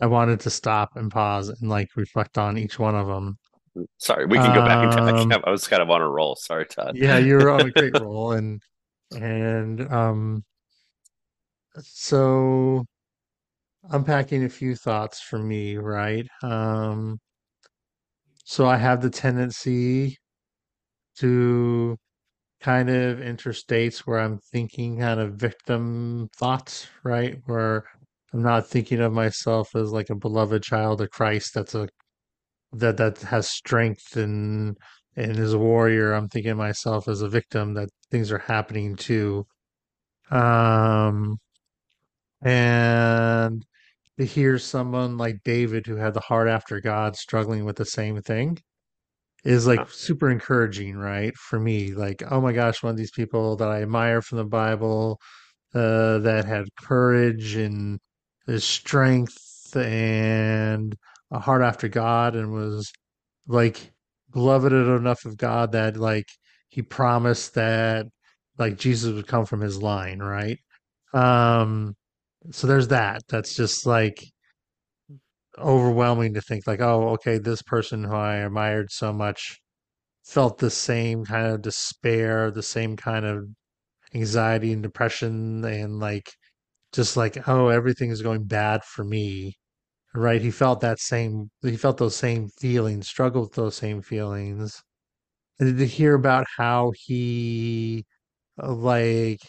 i 0.00 0.06
wanted 0.06 0.40
to 0.40 0.50
stop 0.50 0.90
and 0.96 1.10
pause 1.10 1.48
and 1.48 1.70
like 1.70 1.88
reflect 1.96 2.38
on 2.38 2.58
each 2.58 2.78
one 2.78 2.94
of 2.94 3.06
them 3.06 3.36
Sorry, 3.98 4.26
we 4.26 4.36
can 4.36 4.54
go 4.54 4.64
back 4.64 4.84
and. 4.84 5.32
Um, 5.32 5.42
I 5.46 5.50
was 5.50 5.66
kind 5.66 5.82
of 5.82 5.90
on 5.90 6.02
a 6.02 6.08
roll. 6.08 6.36
Sorry, 6.36 6.66
Todd. 6.66 6.96
Yeah, 6.96 7.18
you're 7.18 7.50
on 7.50 7.68
a 7.68 7.70
great 7.70 7.94
roll, 8.00 8.32
and 8.32 8.60
and 9.12 9.80
um, 9.92 10.44
so 11.80 12.84
unpacking 13.90 14.44
a 14.44 14.48
few 14.48 14.74
thoughts 14.76 15.20
for 15.20 15.38
me, 15.38 15.76
right? 15.76 16.26
Um, 16.42 17.18
so 18.44 18.66
I 18.66 18.76
have 18.76 19.00
the 19.00 19.10
tendency 19.10 20.18
to 21.18 21.96
kind 22.62 22.88
of 22.88 23.18
interstates 23.18 24.00
where 24.00 24.20
I'm 24.20 24.38
thinking 24.38 25.00
kind 25.00 25.20
of 25.20 25.34
victim 25.34 26.28
thoughts, 26.36 26.86
right? 27.02 27.38
Where 27.46 27.84
I'm 28.32 28.42
not 28.42 28.68
thinking 28.68 29.00
of 29.00 29.12
myself 29.12 29.74
as 29.74 29.90
like 29.90 30.10
a 30.10 30.14
beloved 30.14 30.62
child 30.62 31.00
of 31.00 31.10
Christ 31.10 31.54
that's 31.54 31.74
a 31.74 31.88
that 32.72 32.96
that 32.98 33.18
has 33.22 33.50
strength 33.50 34.16
and 34.16 34.76
and 35.16 35.38
is 35.38 35.52
a 35.54 35.58
warrior. 35.58 36.12
I'm 36.14 36.28
thinking 36.28 36.52
of 36.52 36.58
myself 36.58 37.08
as 37.08 37.22
a 37.22 37.28
victim 37.28 37.74
that 37.74 37.90
things 38.10 38.32
are 38.32 38.38
happening 38.38 38.96
to. 38.96 39.46
Um, 40.30 41.38
and 42.42 43.64
to 44.18 44.24
hear 44.24 44.58
someone 44.58 45.16
like 45.18 45.42
David 45.44 45.86
who 45.86 45.96
had 45.96 46.14
the 46.14 46.20
heart 46.20 46.48
after 46.48 46.80
God 46.80 47.16
struggling 47.16 47.64
with 47.64 47.76
the 47.76 47.84
same 47.84 48.20
thing 48.22 48.58
is 49.44 49.66
like 49.66 49.88
super 49.90 50.30
encouraging, 50.30 50.96
right? 50.96 51.34
For 51.36 51.58
me, 51.58 51.94
like, 51.94 52.22
oh 52.30 52.40
my 52.40 52.52
gosh, 52.52 52.82
one 52.82 52.90
of 52.90 52.96
these 52.96 53.10
people 53.10 53.56
that 53.56 53.68
I 53.68 53.82
admire 53.82 54.22
from 54.22 54.38
the 54.38 54.44
Bible, 54.44 55.20
uh, 55.74 56.18
that 56.18 56.44
had 56.44 56.66
courage 56.76 57.56
and 57.56 57.98
the 58.46 58.60
strength 58.60 59.74
and 59.76 60.96
a 61.30 61.38
heart 61.38 61.62
after 61.62 61.88
God 61.88 62.36
and 62.36 62.52
was 62.52 62.92
like 63.46 63.92
beloved 64.32 64.72
enough 64.72 65.24
of 65.24 65.36
God 65.36 65.72
that 65.72 65.96
like 65.96 66.26
he 66.68 66.82
promised 66.82 67.54
that 67.54 68.06
like 68.58 68.78
Jesus 68.78 69.12
would 69.12 69.26
come 69.26 69.46
from 69.46 69.60
his 69.60 69.82
line, 69.82 70.20
right? 70.20 70.58
Um, 71.14 71.94
so 72.50 72.66
there's 72.66 72.88
that. 72.88 73.22
That's 73.28 73.54
just 73.54 73.86
like 73.86 74.24
overwhelming 75.58 76.34
to 76.34 76.40
think 76.42 76.66
like, 76.66 76.80
oh, 76.80 77.10
okay, 77.10 77.38
this 77.38 77.62
person 77.62 78.04
who 78.04 78.14
I 78.14 78.36
admired 78.36 78.90
so 78.92 79.12
much 79.12 79.60
felt 80.24 80.58
the 80.58 80.70
same 80.70 81.24
kind 81.24 81.48
of 81.48 81.62
despair, 81.62 82.50
the 82.50 82.62
same 82.62 82.96
kind 82.96 83.26
of 83.26 83.46
anxiety 84.14 84.72
and 84.72 84.82
depression 84.82 85.64
and 85.64 86.00
like 86.00 86.32
just 86.92 87.16
like, 87.16 87.48
oh, 87.48 87.68
everything 87.68 88.10
is 88.10 88.22
going 88.22 88.44
bad 88.46 88.84
for 88.84 89.04
me. 89.04 89.56
Right. 90.14 90.42
He 90.42 90.50
felt 90.52 90.80
that 90.82 91.00
same 91.00 91.50
he 91.62 91.76
felt 91.76 91.98
those 91.98 92.16
same 92.16 92.48
feelings, 92.60 93.08
struggled 93.08 93.46
with 93.50 93.54
those 93.54 93.76
same 93.76 94.02
feelings. 94.02 94.82
And 95.60 95.78
to 95.78 95.86
hear 95.86 96.14
about 96.14 96.46
how 96.58 96.92
he 97.06 98.06
uh, 98.62 98.72
like 98.74 99.40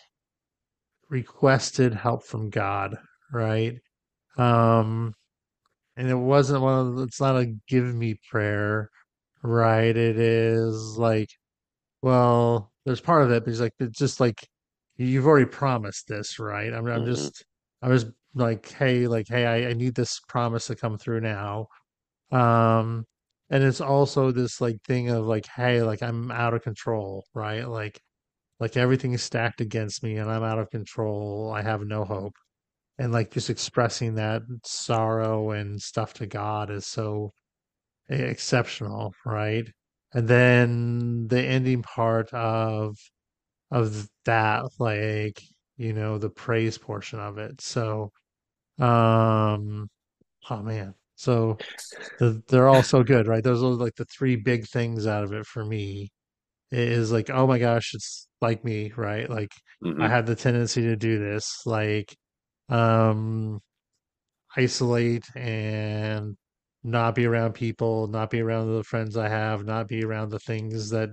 requested 1.10 1.94
help 1.94 2.24
from 2.26 2.50
God, 2.50 2.98
right? 3.32 3.78
Um 4.38 5.16
and 5.98 6.10
it 6.10 6.16
wasn't 6.16 6.62
one 6.62 6.88
of 6.88 7.00
it's 7.08 7.22
not 7.22 7.38
a 7.38 7.56
give 7.68 7.94
me 7.96 8.16
prayer, 8.30 8.90
right? 9.44 9.96
It 9.98 10.18
is 10.20 10.98
like, 10.98 11.30
well, 12.02 12.72
there's 12.86 13.02
part 13.02 13.24
of 13.26 13.32
it, 13.32 13.46
but 13.46 13.54
like, 13.56 13.74
it's 13.80 13.98
just 14.00 14.20
like 14.20 14.48
you've 14.98 15.26
already 15.28 15.46
promised 15.46 16.08
this, 16.08 16.40
right? 16.40 16.74
I'm 16.74 16.88
I'm 16.88 17.04
hmm 17.04 17.04
just 17.06 17.46
I 17.82 17.90
was 17.90 18.06
like, 18.36 18.70
hey, 18.72 19.08
like, 19.08 19.28
hey, 19.30 19.46
I, 19.46 19.70
I 19.72 19.74
need 19.74 19.96
this 19.96 20.20
promise 20.30 20.68
to 20.68 20.76
come 20.76 20.98
through 20.98 21.22
now. 21.22 21.68
Um, 22.32 23.06
and 23.50 23.64
it's 23.64 23.82
also 23.82 24.32
this 24.32 24.62
like 24.62 24.82
thing 24.84 25.10
of 25.10 25.26
like, 25.26 25.46
hey, 25.48 25.84
like 25.84 26.02
I'm 26.04 26.32
out 26.32 26.54
of 26.54 26.64
control, 26.64 27.26
right? 27.34 27.68
Like 27.68 28.00
like 28.60 28.78
everything 28.78 29.14
is 29.14 29.24
stacked 29.24 29.62
against 29.62 30.04
me 30.04 30.18
and 30.18 30.32
I'm 30.32 30.44
out 30.44 30.60
of 30.60 30.70
control. 30.72 31.52
I 31.56 31.62
have 31.64 31.82
no 31.84 32.06
hope 32.06 32.36
and 33.00 33.12
like 33.14 33.32
just 33.32 33.50
expressing 33.50 34.16
that 34.16 34.44
sorrow 34.66 35.52
and 35.52 35.82
stuff 35.82 36.14
to 36.16 36.28
God 36.28 36.70
is 36.72 36.88
so 36.88 37.34
exceptional, 38.10 39.14
right? 39.26 39.68
And 40.14 40.28
then 40.28 41.28
the 41.28 41.42
ending 41.42 41.84
part 41.84 42.34
of 42.34 42.98
of 43.72 44.08
that, 44.26 44.66
like 44.80 45.42
you 45.78 45.94
know, 45.94 46.18
the 46.18 46.30
praise 46.30 46.78
portion 46.78 47.20
of 47.20 47.38
it. 47.38 47.62
So, 47.62 48.12
um, 48.80 49.90
oh 50.50 50.64
man, 50.64 50.96
so 51.16 51.62
the, 52.20 52.44
they're 52.50 52.70
all 52.70 52.84
so 52.84 53.04
good, 53.04 53.28
right? 53.28 53.44
Those 53.44 53.64
are 53.64 53.68
like 53.70 53.96
the 53.96 54.06
three 54.06 54.36
big 54.38 54.68
things 54.68 55.08
out 55.08 55.24
of 55.24 55.34
it 55.34 55.46
for 55.48 55.66
me. 55.66 56.12
Is 56.72 57.12
like, 57.12 57.30
oh 57.32 57.48
my 57.48 57.60
gosh, 57.60 57.94
it's 57.96 58.28
like 58.42 58.66
me, 58.66 58.94
right? 58.98 59.30
Like 59.30 59.52
I 60.00 60.08
hmm 60.08 60.10
had 60.10 60.26
the 60.28 60.36
tendency 60.36 60.84
to 60.84 60.96
do 60.98 61.20
this, 61.20 61.62
like 61.66 62.16
um 62.70 63.60
isolate 64.56 65.26
and 65.36 66.36
not 66.84 67.16
be 67.16 67.26
around 67.26 67.54
people, 67.54 68.08
not 68.08 68.30
be 68.30 68.42
around 68.42 68.74
the 68.74 68.84
friends 68.84 69.18
I 69.18 69.30
have, 69.30 69.66
not 69.66 69.88
be 69.88 70.04
around 70.04 70.30
the 70.30 70.40
things 70.40 70.90
that 70.92 71.10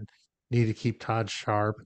need 0.50 0.66
to 0.66 0.74
keep 0.74 1.00
Todd 1.00 1.30
sharp. 1.30 1.76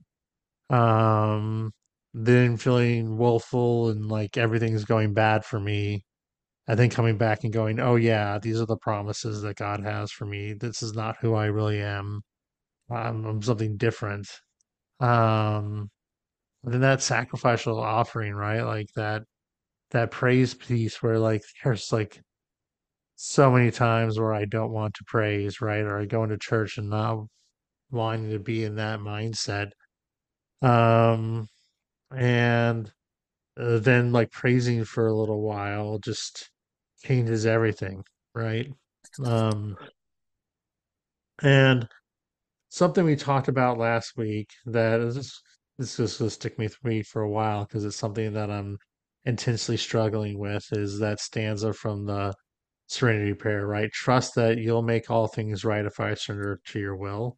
Um, 0.69 1.71
then 2.13 2.57
feeling 2.57 3.17
woeful 3.17 3.89
and 3.89 4.07
like 4.09 4.37
everything's 4.37 4.85
going 4.85 5.13
bad 5.13 5.45
for 5.45 5.59
me. 5.59 6.03
And 6.67 6.79
then 6.79 6.89
coming 6.89 7.17
back 7.17 7.43
and 7.43 7.53
going, 7.53 7.79
oh 7.79 7.95
yeah, 7.95 8.39
these 8.39 8.59
are 8.61 8.65
the 8.65 8.77
promises 8.77 9.41
that 9.43 9.57
God 9.57 9.81
has 9.83 10.11
for 10.11 10.25
me. 10.25 10.53
This 10.53 10.81
is 10.83 10.93
not 10.95 11.17
who 11.21 11.35
I 11.35 11.45
really 11.47 11.81
am. 11.81 12.21
I'm, 12.91 13.25
I'm 13.25 13.41
something 13.41 13.77
different. 13.77 14.27
Um, 14.99 15.89
then 16.63 16.81
that 16.81 17.03
sacrificial 17.03 17.79
offering, 17.79 18.33
right? 18.35 18.61
Like 18.61 18.87
that 18.95 19.23
that 19.95 20.11
praise 20.11 20.53
piece 20.53 21.01
where 21.01 21.17
like 21.17 21.41
there's 21.63 21.91
like 21.93 22.21
so 23.15 23.49
many 23.49 23.71
times 23.71 24.19
where 24.19 24.33
I 24.33 24.43
don't 24.43 24.73
want 24.73 24.93
to 24.95 25.05
praise, 25.07 25.61
right? 25.61 25.79
Or 25.79 25.97
I 25.97 26.05
go 26.05 26.23
into 26.23 26.37
church 26.37 26.77
and 26.77 26.89
not 26.89 27.25
wanting 27.91 28.31
to 28.31 28.39
be 28.39 28.65
in 28.65 28.75
that 28.75 28.99
mindset. 28.99 29.69
Um, 30.61 31.47
and 32.13 32.91
uh, 33.57 33.79
then 33.79 34.11
like 34.11 34.31
praising 34.31 34.83
for 34.83 35.07
a 35.07 35.15
little 35.15 35.41
while 35.41 35.97
just 35.99 36.49
changes 37.05 37.45
everything, 37.45 38.03
right? 38.33 38.67
Um, 39.23 39.77
and 41.41 41.87
something 42.67 43.05
we 43.05 43.15
talked 43.15 43.47
about 43.47 43.77
last 43.77 44.17
week 44.17 44.49
that 44.65 44.99
is 44.99 45.41
this 45.77 45.99
is 46.01 46.17
going 46.17 46.27
to 46.29 46.35
stick 46.35 46.59
me 46.59 46.65
with 46.65 46.83
me 46.83 47.01
for 47.01 47.21
a 47.21 47.29
while 47.29 47.63
because 47.63 47.85
it's 47.85 47.95
something 47.95 48.33
that 48.33 48.51
I'm 48.51 48.77
intensely 49.25 49.77
struggling 49.77 50.37
with 50.37 50.65
is 50.71 50.99
that 50.99 51.19
stanza 51.19 51.73
from 51.73 52.05
the 52.05 52.33
Serenity 52.87 53.33
Prayer, 53.33 53.65
right? 53.65 53.91
Trust 53.91 54.35
that 54.35 54.57
you'll 54.57 54.83
make 54.83 55.09
all 55.09 55.27
things 55.27 55.65
right 55.65 55.85
if 55.85 55.99
I 55.99 56.13
surrender 56.13 56.59
to 56.67 56.79
your 56.79 56.95
will. 56.95 57.37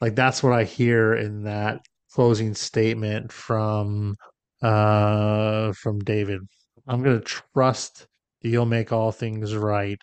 Like 0.00 0.16
that's 0.16 0.42
what 0.42 0.52
I 0.52 0.64
hear 0.64 1.14
in 1.14 1.44
that 1.44 1.80
closing 2.12 2.54
statement 2.54 3.32
from 3.32 4.16
uh 4.62 5.72
from 5.72 6.00
David. 6.00 6.40
I'm 6.86 7.02
going 7.02 7.20
to 7.20 7.24
trust 7.54 8.06
that 8.42 8.48
you'll 8.48 8.66
make 8.66 8.92
all 8.92 9.12
things 9.12 9.56
right. 9.56 9.98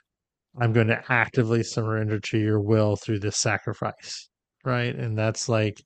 I'm 0.59 0.73
going 0.73 0.87
to 0.87 1.03
actively 1.09 1.63
surrender 1.63 2.19
to 2.19 2.37
your 2.37 2.59
will 2.59 2.95
through 2.95 3.19
this 3.19 3.37
sacrifice. 3.37 4.29
Right? 4.65 4.95
And 4.95 5.17
that's 5.17 5.49
like, 5.49 5.81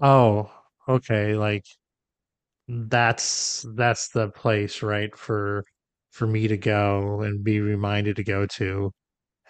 oh, 0.00 0.50
okay, 0.88 1.34
like 1.34 1.64
that's 2.68 3.64
that's 3.76 4.08
the 4.08 4.30
place, 4.30 4.82
right, 4.82 5.16
for 5.16 5.64
for 6.12 6.26
me 6.26 6.48
to 6.48 6.56
go 6.56 7.20
and 7.22 7.44
be 7.44 7.60
reminded 7.60 8.16
to 8.16 8.24
go 8.24 8.46
to 8.46 8.92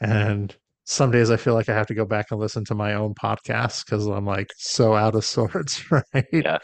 and 0.01 0.57
some 0.85 1.11
days 1.11 1.31
I 1.31 1.37
feel 1.37 1.55
like 1.55 1.69
I 1.69 1.75
have 1.75 1.89
to 1.89 1.95
go 1.95 2.05
back 2.05 2.27
and 2.31 2.41
listen 2.41 2.65
to 2.67 2.75
my 2.75 2.95
own 2.95 3.15
podcast 3.15 3.85
because 3.85 4.07
I'm 4.07 4.27
like 4.27 4.49
so 4.57 4.95
out 4.95 5.15
of 5.17 5.25
sorts, 5.27 5.91
right? 5.93 6.27
Yeah. 6.33 6.59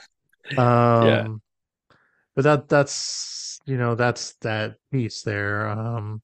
Yeah. 0.50 1.22
Um, 1.22 1.42
but 2.34 2.44
that 2.44 2.68
that's 2.68 3.60
you 3.66 3.76
know 3.76 3.94
that's 3.94 4.34
that 4.42 4.76
piece 4.92 5.22
there. 5.22 5.68
Um, 5.68 6.22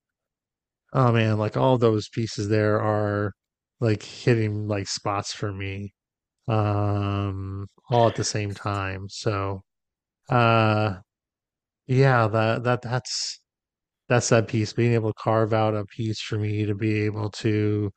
oh 0.93 1.13
man, 1.13 1.39
like 1.39 1.57
all 1.57 1.79
those 1.79 2.09
pieces 2.09 2.49
there 2.49 2.81
are 2.81 3.33
like 3.81 4.03
hitting 4.03 4.69
like 4.69 4.89
spots 4.89 5.33
for 5.33 5.53
me, 5.53 5.95
um, 6.49 7.67
all 7.91 8.09
at 8.09 8.17
the 8.17 8.25
same 8.25 8.55
time. 8.55 9.09
So, 9.09 9.63
uh, 10.29 11.01
yeah, 11.87 12.29
that 12.29 12.65
that 12.65 12.83
that's 12.83 13.41
that's 14.09 14.31
that 14.31 14.49
piece. 14.49 14.73
Being 14.75 14.95
able 14.95 15.11
to 15.13 15.21
carve 15.23 15.53
out 15.55 15.75
a 15.77 15.87
piece 15.87 16.21
for 16.23 16.39
me 16.39 16.67
to 16.67 16.75
be 16.75 17.03
able 17.03 17.31
to 17.33 17.93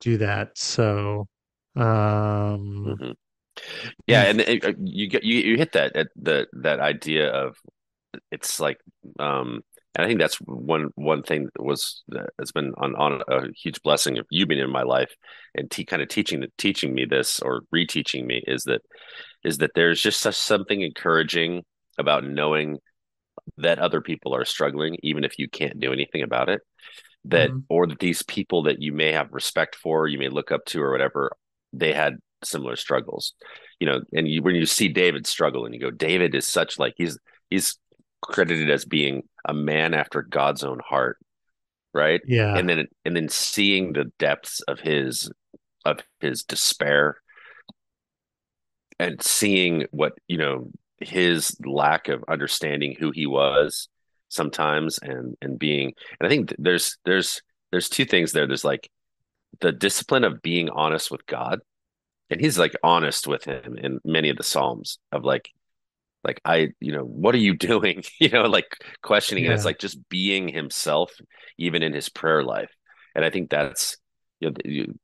do 0.00 0.18
that. 0.18 0.58
So, 0.58 1.26
um, 1.76 3.00
hmm 3.00 3.12
Yeah, 4.06 4.24
and 4.24 4.40
and 4.40 4.40
it, 4.40 4.64
uh, 4.64 4.72
you 4.82 5.08
get 5.08 5.24
you 5.24 5.38
you 5.40 5.56
hit 5.56 5.72
that 5.72 5.96
at 5.96 6.08
the 6.16 6.46
that 6.62 6.80
idea 6.80 7.30
of 7.30 7.56
it's 8.32 8.60
like 8.60 8.78
um 9.20 9.62
and 9.96 10.04
I 10.04 10.08
think 10.08 10.20
that's 10.20 10.36
one 10.42 10.90
one 10.96 11.22
thing 11.22 11.48
that 11.54 11.64
was 11.64 12.04
that's 12.38 12.52
been 12.52 12.74
on 12.78 12.94
on 12.96 13.22
a 13.28 13.52
huge 13.52 13.82
blessing 13.82 14.18
of 14.18 14.26
you 14.30 14.46
being 14.46 14.60
in 14.60 14.70
my 14.70 14.82
life 14.82 15.14
and 15.54 15.70
te 15.70 15.84
kind 15.86 16.02
of 16.02 16.08
teaching 16.08 16.44
teaching 16.58 16.94
me 16.94 17.06
this 17.06 17.40
or 17.40 17.62
reteaching 17.74 18.26
me 18.26 18.42
is 18.46 18.64
that 18.64 18.82
is 19.44 19.58
that 19.58 19.72
there's 19.74 20.00
just 20.02 20.20
such 20.20 20.36
something 20.36 20.82
encouraging 20.82 21.64
about 21.98 22.24
knowing 22.24 22.78
that 23.58 23.78
other 23.78 24.00
people 24.00 24.34
are 24.34 24.44
struggling 24.44 24.96
even 25.02 25.24
if 25.24 25.38
you 25.38 25.48
can't 25.48 25.80
do 25.80 25.92
anything 25.92 26.22
about 26.22 26.48
it 26.48 26.60
that 27.24 27.50
mhm, 27.50 27.64
or 27.68 27.86
that 27.86 27.98
these 27.98 28.22
people 28.22 28.64
that 28.64 28.82
you 28.82 28.92
may 28.92 29.12
have 29.12 29.32
respect 29.32 29.76
for 29.76 30.06
you 30.06 30.18
may 30.18 30.28
look 30.28 30.52
up 30.52 30.64
to 30.66 30.82
or 30.82 30.92
whatever 30.92 31.32
they 31.72 31.92
had 31.92 32.16
similar 32.44 32.76
struggles. 32.76 33.34
You 33.80 33.86
know 33.86 34.00
and 34.12 34.28
you, 34.28 34.42
when 34.42 34.54
you 34.54 34.66
see 34.66 34.88
david 34.88 35.26
struggle 35.26 35.64
and 35.66 35.74
you 35.74 35.80
go 35.80 35.90
david 35.90 36.34
is 36.34 36.46
such 36.46 36.78
like 36.78 36.94
he's 36.96 37.18
he's 37.50 37.78
credited 38.22 38.70
as 38.70 38.84
being 38.84 39.22
a 39.46 39.54
man 39.54 39.94
after 39.94 40.22
god's 40.22 40.62
own 40.62 40.80
heart 40.86 41.18
right? 41.94 42.20
Yeah, 42.26 42.54
and 42.54 42.68
then 42.68 42.88
and 43.06 43.16
then 43.16 43.30
seeing 43.30 43.94
the 43.94 44.12
depths 44.18 44.60
of 44.60 44.80
his 44.80 45.30
of 45.86 46.00
his 46.20 46.42
despair 46.42 47.16
and 48.98 49.22
seeing 49.22 49.86
what 49.92 50.12
you 50.28 50.36
know 50.36 50.70
his 51.00 51.56
lack 51.64 52.08
of 52.08 52.22
understanding 52.28 52.96
who 52.98 53.12
he 53.12 53.24
was 53.24 53.88
sometimes 54.28 54.98
and 54.98 55.36
and 55.40 55.58
being 55.58 55.92
and 56.18 56.26
i 56.26 56.28
think 56.28 56.54
there's 56.58 56.98
there's 57.04 57.40
there's 57.70 57.88
two 57.88 58.04
things 58.04 58.32
there. 58.32 58.46
There's 58.46 58.64
like 58.64 58.90
the 59.60 59.72
discipline 59.72 60.24
of 60.24 60.42
being 60.42 60.70
honest 60.70 61.10
with 61.10 61.26
God, 61.26 61.60
and 62.30 62.40
he's 62.40 62.58
like 62.58 62.74
honest 62.82 63.26
with 63.26 63.44
him 63.44 63.76
in 63.76 64.00
many 64.04 64.30
of 64.30 64.36
the 64.36 64.42
Psalms 64.42 64.98
of 65.12 65.24
like 65.24 65.50
like 66.26 66.40
I, 66.44 66.70
you 66.80 66.92
know, 66.92 67.04
what 67.04 67.34
are 67.34 67.38
you 67.38 67.54
doing? 67.70 68.04
You 68.20 68.30
know, 68.30 68.44
like 68.44 68.66
questioning 69.02 69.46
it. 69.46 69.52
It's 69.52 69.64
like 69.66 69.78
just 69.80 70.08
being 70.10 70.48
himself, 70.48 71.12
even 71.58 71.82
in 71.84 71.94
his 71.94 72.10
prayer 72.10 72.42
life. 72.44 72.72
And 73.14 73.24
I 73.24 73.30
think 73.30 73.50
that's 73.50 73.96
you 74.40 74.50
know, 74.50 74.56
you, 74.64 74.94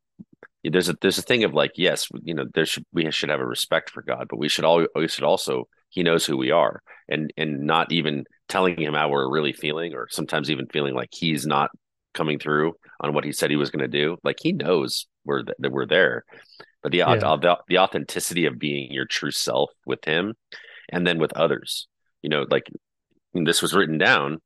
there's 0.64 0.88
a 0.88 0.96
there's 1.00 1.18
a 1.18 1.22
thing 1.22 1.44
of 1.44 1.54
like, 1.54 1.72
yes, 1.76 2.08
you 2.22 2.34
know, 2.34 2.46
there 2.54 2.66
should 2.66 2.86
we 2.92 3.10
should 3.10 3.30
have 3.30 3.40
a 3.40 3.46
respect 3.46 3.90
for 3.90 4.02
God, 4.02 4.26
but 4.28 4.38
we 4.38 4.48
should 4.48 4.64
all 4.64 4.86
we 4.94 5.08
should 5.08 5.24
also 5.24 5.68
he 5.90 6.02
knows 6.02 6.24
who 6.24 6.36
we 6.36 6.50
are, 6.50 6.82
and 7.08 7.32
and 7.36 7.60
not 7.62 7.92
even 7.92 8.24
telling 8.48 8.80
him 8.80 8.94
how 8.94 9.08
we're 9.08 9.30
really 9.30 9.52
feeling, 9.52 9.94
or 9.94 10.08
sometimes 10.10 10.50
even 10.50 10.66
feeling 10.68 10.94
like 10.94 11.10
he's 11.12 11.46
not 11.46 11.70
coming 12.14 12.38
through 12.38 12.74
on 13.00 13.12
what 13.12 13.24
he 13.24 13.32
said 13.32 13.50
he 13.50 13.56
was 13.56 13.70
going 13.70 13.82
to 13.82 13.88
do. 13.88 14.16
Like 14.22 14.38
he 14.40 14.52
knows 14.52 15.06
we're 15.24 15.42
th- 15.42 15.56
that 15.58 15.72
we're 15.72 15.86
there, 15.86 16.24
but 16.82 16.92
the, 16.92 16.98
Yeah. 16.98 17.16
the 17.16 17.58
the 17.68 17.78
authenticity 17.78 18.46
of 18.46 18.58
being 18.58 18.92
your 18.92 19.06
true 19.06 19.30
self 19.32 19.70
with 19.84 20.04
him 20.04 20.34
and 20.92 21.04
then 21.06 21.18
with 21.18 21.32
others. 21.32 21.88
You 22.22 22.28
know, 22.30 22.46
like 22.48 22.70
this 23.34 23.62
was 23.62 23.74
written 23.74 23.98
down 23.98 24.38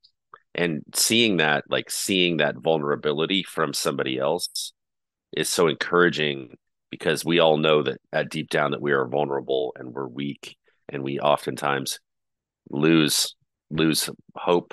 and 0.54 0.82
seeing 0.94 1.36
that, 1.38 1.64
like 1.68 1.90
seeing 1.90 2.38
that 2.38 2.56
vulnerability 2.56 3.42
from 3.42 3.74
somebody 3.74 4.18
else 4.18 4.72
is 5.36 5.50
so 5.50 5.66
encouraging 5.66 6.56
because 6.90 7.24
we 7.24 7.40
all 7.40 7.58
know 7.58 7.82
that 7.82 7.98
at 8.12 8.30
deep 8.30 8.48
down 8.48 8.70
that 8.70 8.80
we 8.80 8.92
are 8.92 9.06
vulnerable 9.06 9.74
and 9.76 9.92
we're 9.92 10.06
weak 10.06 10.56
and 10.88 11.02
we 11.02 11.18
oftentimes 11.18 11.98
lose 12.70 13.34
lose 13.70 14.08
hope 14.36 14.72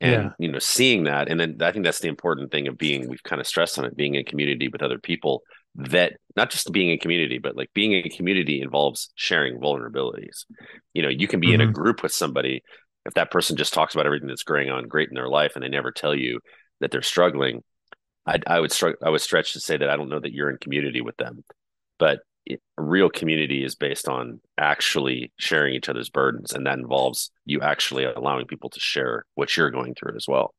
and 0.00 0.12
Yeah. 0.24 0.30
you 0.38 0.50
know 0.50 0.58
seeing 0.58 1.04
that 1.04 1.28
and 1.28 1.38
then 1.38 1.56
i 1.60 1.70
think 1.70 1.84
that's 1.84 2.00
the 2.00 2.08
important 2.08 2.50
thing 2.50 2.66
of 2.66 2.76
being 2.76 3.08
we've 3.08 3.22
kind 3.22 3.40
of 3.40 3.46
stressed 3.46 3.78
on 3.78 3.84
it 3.84 3.96
being 3.96 4.16
in 4.16 4.24
community 4.24 4.68
with 4.68 4.82
other 4.82 4.98
people 4.98 5.42
that 5.76 6.14
not 6.36 6.50
just 6.50 6.72
being 6.72 6.90
in 6.90 6.98
community 6.98 7.38
but 7.38 7.56
like 7.56 7.70
being 7.74 7.92
in 7.92 8.08
community 8.10 8.60
involves 8.60 9.10
sharing 9.14 9.58
vulnerabilities. 9.58 10.44
You 10.92 11.02
know 11.02 11.08
you 11.08 11.26
can 11.28 11.40
be 11.40 11.52
in 11.52 11.60
a 11.60 11.66
hmm 11.66 11.72
group 11.72 12.02
with 12.02 12.12
somebody 12.12 12.62
if 13.06 13.14
that 13.14 13.30
person 13.30 13.56
just 13.56 13.74
talks 13.74 13.94
about 13.94 14.06
everything 14.06 14.28
that's 14.28 14.44
going 14.44 14.70
on 14.70 14.88
great 14.88 15.08
in 15.08 15.14
their 15.14 15.28
life 15.28 15.52
and 15.54 15.64
they 15.64 15.68
never 15.68 15.92
tell 15.92 16.14
you 16.14 16.40
that 16.80 16.90
they're 16.90 17.02
struggling 17.02 17.62
i, 18.26 18.38
I 18.46 18.60
would 18.60 18.72
str- 18.72 19.00
i 19.04 19.10
would 19.10 19.20
stretch 19.20 19.52
to 19.54 19.60
say 19.60 19.76
that 19.76 19.90
i 19.90 19.96
don't 19.96 20.08
know 20.08 20.20
that 20.20 20.32
you're 20.32 20.50
in 20.50 20.58
community 20.58 21.00
with 21.00 21.16
them. 21.16 21.44
But 21.98 22.20
it, 22.46 22.60
real 22.76 23.10
community 23.10 23.64
is 23.64 23.74
based 23.74 24.08
on 24.08 24.40
actually 24.58 25.32
sharing 25.38 25.74
each 25.74 25.88
other's 25.88 26.10
burdens 26.10 26.52
and 26.52 26.66
that 26.66 26.78
involves 26.78 27.30
you 27.46 27.60
actually 27.62 28.04
allowing 28.04 28.46
people 28.46 28.70
to 28.70 28.80
share 28.80 29.24
what 29.34 29.56
you're 29.56 29.70
going 29.70 29.94
through 29.94 30.16
as 30.16 30.26
well. 30.28 30.54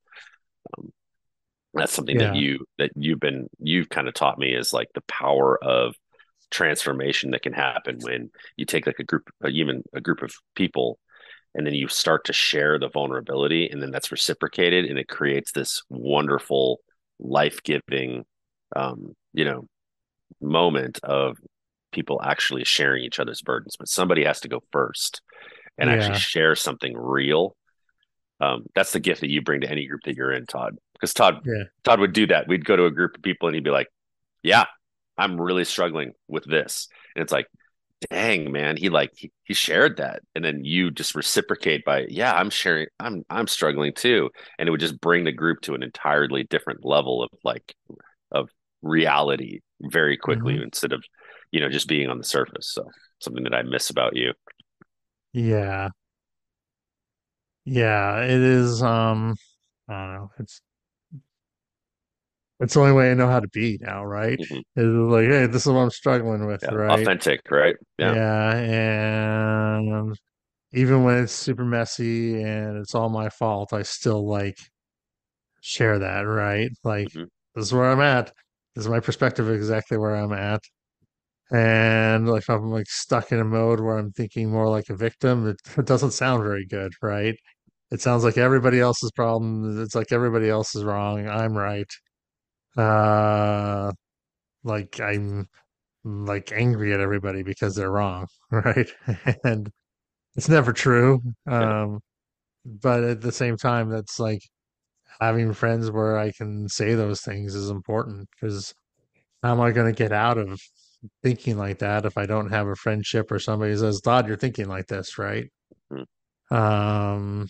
Um, 0.78 0.92
that's 1.76 1.94
something 1.94 2.18
that 2.18 2.36
you 2.36 2.66
that 2.78 2.92
you've 2.96 3.20
been 3.20 3.48
you've 3.60 3.90
kind 3.90 4.08
of 4.08 4.14
taught 4.14 4.40
me 4.40 4.54
is 4.54 4.74
like 4.74 4.88
the 4.94 5.02
power 5.02 5.62
of 5.64 5.96
transformation 6.52 7.32
that 7.32 7.42
can 7.42 7.54
happen 7.54 7.98
when 8.02 8.30
you 8.56 8.66
take 8.66 8.88
like 8.88 9.00
a 9.00 9.04
group 9.04 9.30
even 9.50 9.84
a 9.94 10.02
group 10.02 10.22
of 10.22 10.34
people 10.56 11.00
and 11.54 11.66
then 11.66 11.74
you 11.74 11.88
start 11.88 12.26
to 12.26 12.34
share 12.34 12.78
the 12.78 12.90
vulnerability 12.90 13.68
and 13.70 13.82
then 13.82 13.92
that's 13.92 14.12
reciprocated 14.12 14.86
and 14.86 15.00
it 15.00 15.08
creates 15.08 15.52
this 15.52 15.84
wonderful 15.90 16.80
life-giving 17.20 18.24
um, 18.76 19.14
you 19.34 19.46
know 19.46 19.66
moment 20.42 21.00
of 21.04 21.38
people 21.92 22.22
actually 22.24 22.64
sharing 22.64 23.04
each 23.04 23.20
other's 23.20 23.42
burdens 23.42 23.76
but 23.78 23.88
somebody 23.88 24.24
has 24.24 24.40
to 24.40 24.50
go 24.50 24.62
first 24.72 25.22
and 25.78 25.90
actually 25.90 26.20
share 26.20 26.56
something 26.56 26.96
real 26.96 27.56
um, 28.42 28.66
that's 28.76 28.92
the 28.92 29.00
gift 29.00 29.22
that 29.22 29.30
you 29.30 29.42
bring 29.42 29.62
to 29.62 29.70
any 29.72 29.88
group 29.88 30.02
that 30.06 30.16
you're 30.16 30.32
in 30.34 30.46
todd 30.46 30.78
because 30.94 31.14
todd 31.14 31.42
Yeah. 31.44 31.66
todd 31.84 32.00
would 32.00 32.14
do 32.14 32.28
that. 32.28 32.48
We'd 32.48 32.66
go 32.66 32.76
to 32.76 32.86
a 32.86 32.92
group 32.92 33.16
of 33.18 33.24
people 33.24 33.48
and 33.48 33.56
he'd 33.56 33.64
be 33.64 33.70
like 33.70 33.88
yeah 34.44 34.66
i'm 35.18 35.40
really 35.42 35.66
struggling 35.66 36.14
with 36.28 36.46
this. 36.46 36.88
And 37.16 37.24
it's 37.24 37.32
like 37.34 37.48
dang 38.10 38.52
man. 38.52 38.78
He 38.78 38.90
like 38.90 39.12
he, 39.16 39.32
he 39.44 39.54
shared 39.54 39.98
that. 39.98 40.22
And 40.36 40.44
then 40.44 40.64
you 40.66 40.92
just 40.92 41.16
reciprocate 41.16 41.86
by 41.86 42.06
yeah 42.10 42.34
i'm 42.34 42.50
sharing 42.50 42.88
i'm 43.00 43.24
i'm 43.30 43.48
struggling 43.48 43.94
too. 43.94 44.30
And 44.60 44.68
it 44.68 44.72
would 44.72 44.80
just 44.82 45.00
bring 45.02 45.24
the 45.26 45.32
group 45.32 45.62
to 45.62 45.74
an 45.76 45.84
entirely 45.84 46.44
different 46.44 46.86
level 46.86 47.24
of 47.24 47.30
like 47.44 47.76
of 48.32 48.50
reality 48.82 49.62
very 49.82 50.18
quickly 50.18 50.56
hmm 50.56 50.62
instead 50.62 50.94
of 50.94 51.04
you 51.52 51.60
know 51.62 51.70
just 51.70 51.88
being 51.88 52.10
on 52.10 52.18
the 52.18 52.24
surface. 52.24 52.72
So 52.74 52.90
something 53.22 53.44
that 53.46 53.56
i 53.56 53.64
miss 53.64 53.90
about 53.90 54.16
you. 54.16 54.34
Yeah. 55.34 55.90
Yeah. 57.66 58.22
It 58.24 58.30
is, 58.42 58.82
um, 58.84 59.36
I 59.90 59.94
don't 59.94 60.14
know. 60.16 60.32
It's 60.40 60.62
it's 62.60 62.74
the 62.74 62.80
only 62.80 62.94
way 62.94 63.12
I 63.12 63.14
know 63.16 63.28
how 63.28 63.40
to 63.40 63.48
be 63.50 63.78
now, 63.82 64.04
right? 64.06 64.40
hmm 64.40 64.62
It's 64.76 65.12
like, 65.12 65.26
hey, 65.28 65.48
this 65.48 65.66
is 65.66 65.72
what 65.72 65.80
I'm 65.82 65.90
struggling 65.90 66.46
with, 66.48 66.64
yeah 66.64 66.72
right? 66.72 67.10
authentic 67.10 67.42
right 67.52 67.76
yeah 67.98 68.16
Yeah, 68.16 68.56
and 68.58 70.16
even 70.74 71.04
when 71.04 71.24
it's 71.24 71.34
super 71.34 71.66
messy 71.66 72.42
and 72.44 72.78
it's 72.78 72.96
all 72.96 73.10
my 73.10 73.30
fault, 73.30 73.74
I 73.74 73.84
still 73.84 74.28
like 74.28 74.58
share 75.62 76.00
that, 76.00 76.22
right? 76.22 76.70
Like, 76.84 77.10
hmm 77.14 77.26
this 77.56 77.66
is 77.68 77.74
where 77.74 77.86
I'm 77.92 78.02
at. 78.02 78.28
This 78.76 78.86
is 78.86 78.90
my 78.90 79.00
perspective 79.00 79.50
exactly 79.50 79.98
where 79.98 80.16
I'm 80.16 80.34
at. 80.34 80.62
And 81.52 82.30
like, 82.30 82.44
if 82.44 82.50
I'm 82.50 82.72
like 82.72 82.88
stuck 82.90 83.32
in 83.32 83.40
a 83.40 83.46
mode 83.46 83.80
where 83.82 83.98
I'm 83.98 84.12
thinking 84.14 84.52
more 84.52 84.70
like 84.70 84.90
a 84.90 84.96
victim, 84.96 85.48
it, 85.50 85.58
it 85.80 85.86
doesn't 85.86 86.12
sound 86.12 86.44
very 86.44 86.66
good, 86.68 86.94
right? 87.02 87.36
It 87.96 88.02
sounds 88.02 88.26
like 88.26 88.38
everybody 88.38 88.82
else's 88.82 89.12
problem. 89.14 89.82
It's 89.82 89.96
like 89.96 90.12
everybody 90.12 90.50
else 90.50 90.76
is 90.76 90.84
wrong. 90.84 91.30
I'm 91.30 91.58
right. 91.58 91.90
Uh, 92.78 93.92
like 94.64 95.00
I'm 95.02 95.48
like 96.06 96.52
angry 96.54 96.94
at 96.94 97.02
everybody 97.02 97.44
because 97.44 97.76
they're 97.76 97.92
wrong, 97.92 98.28
right? 98.52 98.90
And 99.46 99.70
it's 100.36 100.50
never 100.50 100.74
true. 100.74 101.22
yeah 101.50 101.84
Um, 101.84 102.02
but 102.66 103.04
at 103.06 103.22
the 103.22 103.32
same 103.32 103.58
time, 103.58 103.90
that's 103.90 104.20
like 104.20 104.42
having 105.22 105.54
friends 105.54 105.92
where 105.92 106.18
I 106.20 106.32
can 106.34 106.70
say 106.70 106.96
those 106.96 107.22
things 107.22 107.56
is 107.56 107.70
important 107.70 108.30
because 108.32 108.74
how 109.44 109.54
am 109.54 109.62
I 109.62 109.72
going 109.72 109.94
to 109.94 109.98
get 110.04 110.12
out 110.14 110.38
of 110.38 110.60
thinking 111.24 111.58
like 111.58 111.80
that 111.80 112.06
if 112.06 112.18
I 112.18 112.26
don't 112.28 112.52
have 112.52 112.68
a 112.68 112.76
friendship 112.76 113.32
or 113.32 113.40
somebody 113.40 113.78
says, 113.78 114.02
Todd, 114.02 114.28
you're 114.28 114.38
thinking 114.38 114.68
like 114.70 114.88
this, 114.88 115.18
right? 115.20 115.48
Mhm. 115.92 116.06
Um, 116.52 117.48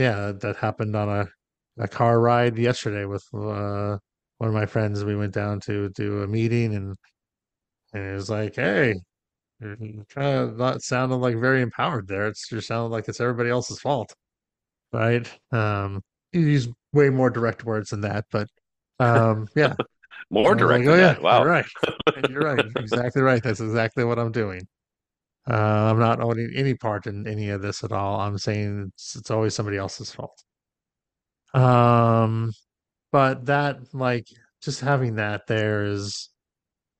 yeah, 0.00 0.32
that 0.40 0.56
happened 0.56 0.96
on 0.96 1.08
a, 1.08 1.26
a 1.78 1.86
car 1.86 2.20
ride 2.20 2.58
yesterday 2.58 3.04
with 3.04 3.24
uh, 3.34 3.98
one 4.38 4.48
of 4.48 4.54
my 4.54 4.66
friends. 4.66 5.04
We 5.04 5.14
went 5.14 5.34
down 5.34 5.60
to 5.60 5.90
do 5.90 6.22
a 6.22 6.26
meeting 6.26 6.74
and, 6.74 6.96
and 7.92 8.04
it 8.04 8.14
was 8.14 8.30
like, 8.30 8.56
hey, 8.56 8.94
you're 9.60 9.76
kind 10.08 10.38
of 10.38 10.56
not 10.56 10.82
sounding 10.82 11.20
like 11.20 11.36
very 11.36 11.60
empowered 11.60 12.08
there. 12.08 12.26
It's 12.28 12.48
just 12.48 12.68
sounding 12.68 12.90
like 12.90 13.08
it's 13.08 13.20
everybody 13.20 13.50
else's 13.50 13.78
fault, 13.78 14.14
right? 14.92 15.30
Um, 15.52 16.00
he 16.32 16.40
used 16.40 16.70
way 16.92 17.10
more 17.10 17.30
direct 17.30 17.64
words 17.64 17.90
than 17.90 18.00
that, 18.00 18.24
but 18.32 18.48
um, 18.98 19.48
yeah. 19.54 19.74
more 20.30 20.54
was 20.54 20.62
like, 20.62 20.82
direct 20.82 20.86
oh 20.86 20.94
yeah, 20.94 21.00
that 21.00 21.16
you're 21.16 21.24
wow 21.24 21.44
right. 21.44 21.66
You're 22.28 22.40
right. 22.40 22.64
Exactly 22.76 23.22
right. 23.22 23.42
That's 23.42 23.60
exactly 23.60 24.04
what 24.04 24.18
I'm 24.18 24.32
doing. 24.32 24.66
Uh, 25.48 25.90
I'm 25.90 25.98
not 25.98 26.20
owning 26.20 26.52
any 26.54 26.74
part 26.74 27.06
in 27.06 27.26
any 27.26 27.50
of 27.50 27.62
this 27.62 27.82
at 27.84 27.92
all. 27.92 28.20
I'm 28.20 28.38
saying 28.38 28.90
it's, 28.94 29.16
it's 29.16 29.30
always 29.30 29.54
somebody 29.54 29.78
else's 29.78 30.12
fault. 30.12 30.42
Um, 31.54 32.52
but 33.12 33.46
that, 33.46 33.78
like, 33.94 34.26
just 34.62 34.80
having 34.80 35.16
that 35.16 35.46
there 35.48 35.84
is, 35.84 36.30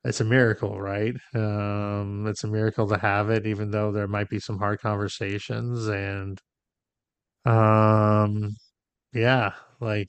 it's 0.04 0.20
a 0.20 0.24
miracle, 0.24 0.80
right? 0.80 1.14
Um, 1.34 2.26
it's 2.26 2.44
a 2.44 2.48
miracle 2.48 2.88
to 2.88 2.98
have 2.98 3.30
it, 3.30 3.46
even 3.46 3.70
though 3.70 3.92
there 3.92 4.08
might 4.08 4.28
be 4.30 4.40
some 4.40 4.58
hard 4.58 4.80
conversations. 4.80 5.88
And, 5.88 6.40
um, 7.44 8.56
yeah, 9.12 9.52
like, 9.80 10.08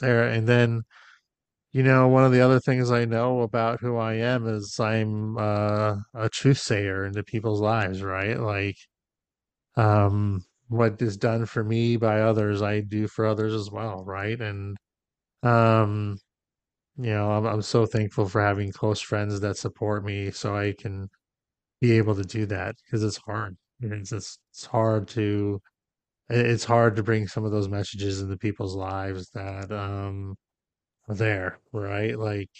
there, 0.00 0.28
and 0.28 0.46
then, 0.48 0.82
you 1.72 1.82
know, 1.82 2.08
one 2.08 2.24
of 2.24 2.32
the 2.32 2.40
other 2.40 2.60
things 2.60 2.90
I 2.90 3.04
know 3.04 3.40
about 3.42 3.80
who 3.80 3.96
I 3.96 4.14
am 4.14 4.46
is 4.48 4.78
I'm 4.80 5.36
uh, 5.38 5.96
a 6.14 6.28
truth 6.30 6.58
sayer 6.58 7.04
into 7.06 7.22
people's 7.24 7.60
lives, 7.60 8.02
right? 8.02 8.38
Like, 8.38 8.76
um, 9.76 10.44
what 10.68 11.00
is 11.02 11.16
done 11.16 11.46
for 11.46 11.64
me 11.64 11.96
by 11.96 12.20
others, 12.20 12.62
I 12.62 12.80
do 12.80 13.08
for 13.08 13.26
others 13.26 13.52
as 13.54 13.70
well, 13.70 14.04
right? 14.04 14.40
And 14.40 14.76
um, 15.44 16.18
you 16.98 17.10
know, 17.10 17.32
I'm 17.32 17.46
I'm 17.46 17.62
so 17.62 17.86
thankful 17.86 18.28
for 18.28 18.42
having 18.42 18.72
close 18.72 19.00
friends 19.00 19.40
that 19.40 19.58
support 19.58 20.04
me, 20.04 20.30
so 20.32 20.56
I 20.56 20.74
can 20.78 21.08
be 21.80 21.92
able 21.94 22.14
to 22.16 22.24
do 22.24 22.46
that 22.46 22.76
because 22.84 23.04
it's 23.04 23.18
hard. 23.18 23.56
It's 23.80 24.12
it's, 24.12 24.38
it's 24.52 24.66
hard 24.66 25.08
to 25.10 25.60
it's 26.30 26.64
hard 26.64 26.96
to 26.96 27.02
bring 27.04 27.28
some 27.28 27.44
of 27.44 27.52
those 27.52 27.68
messages 27.68 28.20
into 28.22 28.36
people's 28.38 28.76
lives 28.76 29.30
that 29.34 29.72
um 29.72 30.36
there, 31.10 31.58
right? 31.72 32.18
Like 32.18 32.50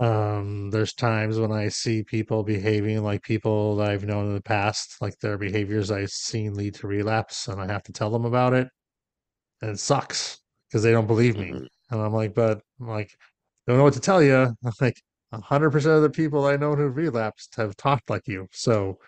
um 0.00 0.70
there's 0.70 0.92
times 0.94 1.38
when 1.40 1.50
I 1.52 1.68
see 1.68 2.04
people 2.04 2.44
behaving 2.44 3.02
like 3.02 3.22
people 3.22 3.76
that 3.76 3.90
I've 3.90 4.04
known 4.04 4.26
in 4.26 4.34
the 4.34 4.40
past, 4.42 4.96
like 5.00 5.18
their 5.18 5.36
behaviors 5.38 5.90
I've 5.90 6.10
seen 6.10 6.54
lead 6.54 6.74
to 6.76 6.86
relapse, 6.86 7.48
and 7.48 7.60
I 7.60 7.66
have 7.66 7.82
to 7.84 7.92
tell 7.92 8.10
them 8.10 8.24
about 8.24 8.52
it 8.54 8.68
and 9.62 9.72
it 9.72 9.78
sucks 9.80 10.40
because 10.68 10.82
they 10.84 10.92
don't 10.92 11.06
believe 11.08 11.38
me. 11.38 11.52
hmm 11.52 11.64
And 11.90 12.00
I'm 12.02 12.12
like, 12.14 12.34
but 12.34 12.62
I'm 12.80 12.88
like 12.88 13.10
don't 13.68 13.78
know 13.78 13.84
what 13.84 13.94
to 13.94 14.00
tell 14.00 14.22
you. 14.22 14.36
I'm 14.64 14.72
like 14.80 15.00
100% 15.30 15.96
of 15.96 16.02
the 16.02 16.10
people 16.10 16.46
I 16.46 16.56
know 16.56 16.76
who 16.76 16.88
relapsed 16.88 17.56
have 17.56 17.76
talked 17.76 18.10
like 18.10 18.26
you. 18.28 18.48
So 18.52 18.98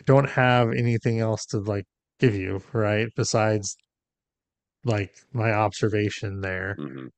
I 0.00 0.02
don't 0.06 0.30
have 0.30 0.72
anything 0.72 1.20
else 1.20 1.46
to 1.46 1.60
like 1.60 1.84
give 2.18 2.34
you, 2.34 2.62
right? 2.72 3.08
Besides 3.14 3.76
like 4.84 5.14
my 5.32 5.52
observation 5.52 6.40
there. 6.40 6.76
hmm 6.76 7.08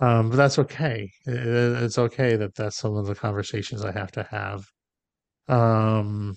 Um, 0.00 0.30
but 0.30 0.36
that's 0.36 0.58
okay. 0.58 1.10
It- 1.26 1.82
it's 1.82 1.98
okay 1.98 2.36
that 2.36 2.54
that's 2.54 2.76
some 2.76 2.96
of 2.96 3.06
the 3.06 3.14
conversations 3.14 3.84
I 3.84 3.92
have 3.92 4.12
to 4.12 4.24
have. 4.24 4.64
Um, 5.48 6.36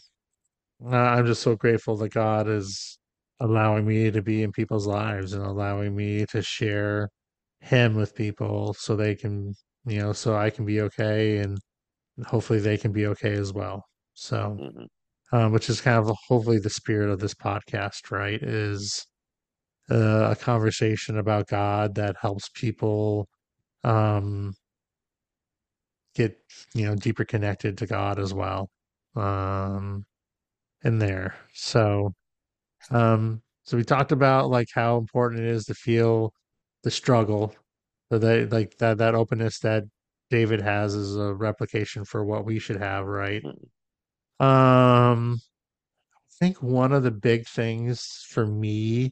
I'm 0.85 1.25
just 1.25 1.41
so 1.43 1.55
grateful 1.55 1.97
that 1.97 2.09
God 2.13 2.47
is 2.49 2.99
allowing 3.39 3.85
me 3.87 4.11
to 4.11 4.21
be 4.21 4.43
in 4.43 4.51
people's 4.51 4.87
lives 4.87 5.33
and 5.33 5.43
allowing 5.43 5.95
me 5.95 6.25
to 6.27 6.41
share 6.41 7.09
Him 7.61 7.95
with 7.95 8.15
people 8.15 8.73
so 8.75 8.95
they 8.95 9.15
can, 9.15 9.55
you 9.85 9.99
know, 9.99 10.13
so 10.13 10.35
I 10.35 10.49
can 10.51 10.65
be 10.65 10.81
okay 10.81 11.39
and 11.39 11.59
hopefully 12.27 12.59
they 12.59 12.77
can 12.77 12.91
be 12.93 13.07
okay 13.07 13.33
as 13.33 13.53
well. 13.53 13.83
So, 14.15 14.57
hmm 14.59 14.85
um, 15.33 15.51
which 15.53 15.69
is 15.69 15.81
kind 15.81 15.97
of 15.99 16.15
hopefully 16.29 16.59
the 16.59 16.69
spirit 16.69 17.09
of 17.09 17.19
this 17.19 17.33
podcast, 17.35 18.11
right? 18.11 18.41
Is 18.41 19.05
uh, 19.89 20.29
a 20.31 20.35
conversation 20.35 21.17
about 21.17 21.47
God 21.47 21.95
that 21.95 22.15
helps 22.21 22.49
people 22.49 23.27
um, 23.83 24.53
get, 26.15 26.37
you 26.73 26.85
know, 26.85 26.95
deeper 26.95 27.25
connected 27.25 27.77
to 27.77 27.87
God 27.87 28.19
as 28.19 28.33
well. 28.33 28.69
Um, 29.15 30.05
in 30.83 30.99
there. 30.99 31.35
So, 31.53 32.13
Um, 32.91 33.41
so 33.65 33.77
we 33.77 33.83
talked 33.83 34.11
about 34.13 34.49
like 34.49 34.69
how 34.73 34.97
important 34.97 35.41
it 35.43 35.47
is 35.49 35.65
to 35.65 35.75
feel 35.75 36.33
the 36.83 36.91
struggle, 36.91 37.55
so 38.11 38.19
that 38.19 38.51
like 38.51 38.77
that 38.79 38.99
that 38.99 39.15
openness 39.15 39.59
that 39.59 39.85
David 40.31 40.61
has 40.61 40.95
is 40.95 41.15
a 41.17 41.33
replication 41.35 42.05
for 42.05 42.25
what 42.25 42.45
we 42.45 42.59
should 42.59 42.77
have, 42.81 43.05
right? 43.07 43.43
Um, 44.39 45.39
I 46.15 46.33
think 46.39 46.61
one 46.63 46.93
of 46.93 47.03
the 47.03 47.11
big 47.11 47.47
things 47.47 48.25
for 48.29 48.45
me 48.47 49.11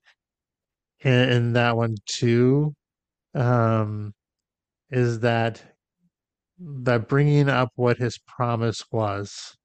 in, 1.02 1.30
in 1.30 1.54
that 1.54 1.78
one 1.78 1.96
too, 2.06 2.74
um, 3.36 4.14
is 4.96 5.20
that 5.20 5.62
that 6.58 7.10
bringing 7.10 7.50
up 7.50 7.70
what 7.76 7.98
his 7.98 8.18
promise 8.18 8.82
was, 8.90 9.58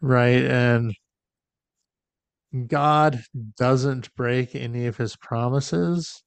right? 0.00 0.44
And 0.44 0.94
God 2.68 3.24
doesn't 3.58 4.14
break 4.14 4.54
any 4.54 4.86
of 4.86 4.96
his 4.96 5.16
promises. 5.16 6.22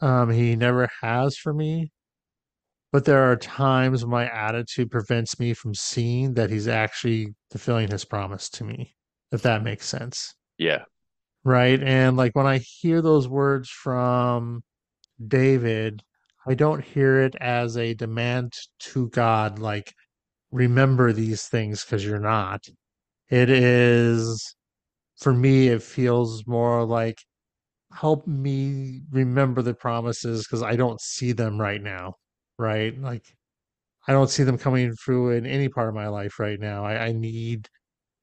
Um, 0.00 0.30
he 0.30 0.56
never 0.56 0.88
has 1.00 1.36
for 1.36 1.54
me. 1.54 1.92
But 2.90 3.04
there 3.04 3.30
are 3.30 3.36
times 3.36 4.04
my 4.04 4.28
attitude 4.28 4.90
prevents 4.90 5.38
me 5.38 5.54
from 5.54 5.76
seeing 5.76 6.34
that 6.34 6.50
he's 6.50 6.66
actually 6.66 7.28
fulfilling 7.52 7.88
his 7.88 8.04
promise 8.04 8.50
to 8.50 8.64
me, 8.64 8.96
if 9.30 9.42
that 9.42 9.62
makes 9.62 9.86
sense. 9.86 10.34
Yeah. 10.58 10.82
Right. 11.44 11.80
And 11.80 12.16
like 12.16 12.34
when 12.34 12.48
I 12.48 12.58
hear 12.58 13.00
those 13.00 13.28
words 13.28 13.70
from 13.70 14.62
David, 15.24 16.02
I 16.46 16.54
don't 16.54 16.84
hear 16.84 17.20
it 17.22 17.34
as 17.40 17.76
a 17.76 17.94
demand 17.94 18.52
to 18.92 19.08
God, 19.10 19.58
like, 19.58 19.94
remember 20.52 21.12
these 21.12 21.46
things 21.48 21.84
because 21.84 22.04
you're 22.04 22.20
not. 22.20 22.64
It 23.30 23.50
is, 23.50 24.56
for 25.18 25.32
me, 25.34 25.68
it 25.68 25.82
feels 25.82 26.46
more 26.46 26.84
like, 26.86 27.18
help 27.94 28.26
me 28.26 29.02
remember 29.10 29.62
the 29.62 29.74
promises 29.74 30.46
because 30.46 30.62
I 30.62 30.76
don't 30.76 31.00
see 31.00 31.32
them 31.32 31.60
right 31.60 31.82
now. 31.82 32.14
Right. 32.58 32.98
Like, 33.00 33.24
I 34.08 34.12
don't 34.12 34.30
see 34.30 34.44
them 34.44 34.58
coming 34.58 34.94
through 34.96 35.30
in 35.32 35.46
any 35.46 35.68
part 35.68 35.88
of 35.88 35.94
my 35.94 36.08
life 36.08 36.38
right 36.38 36.58
now. 36.60 36.84
I, 36.84 37.06
I 37.08 37.12
need 37.12 37.68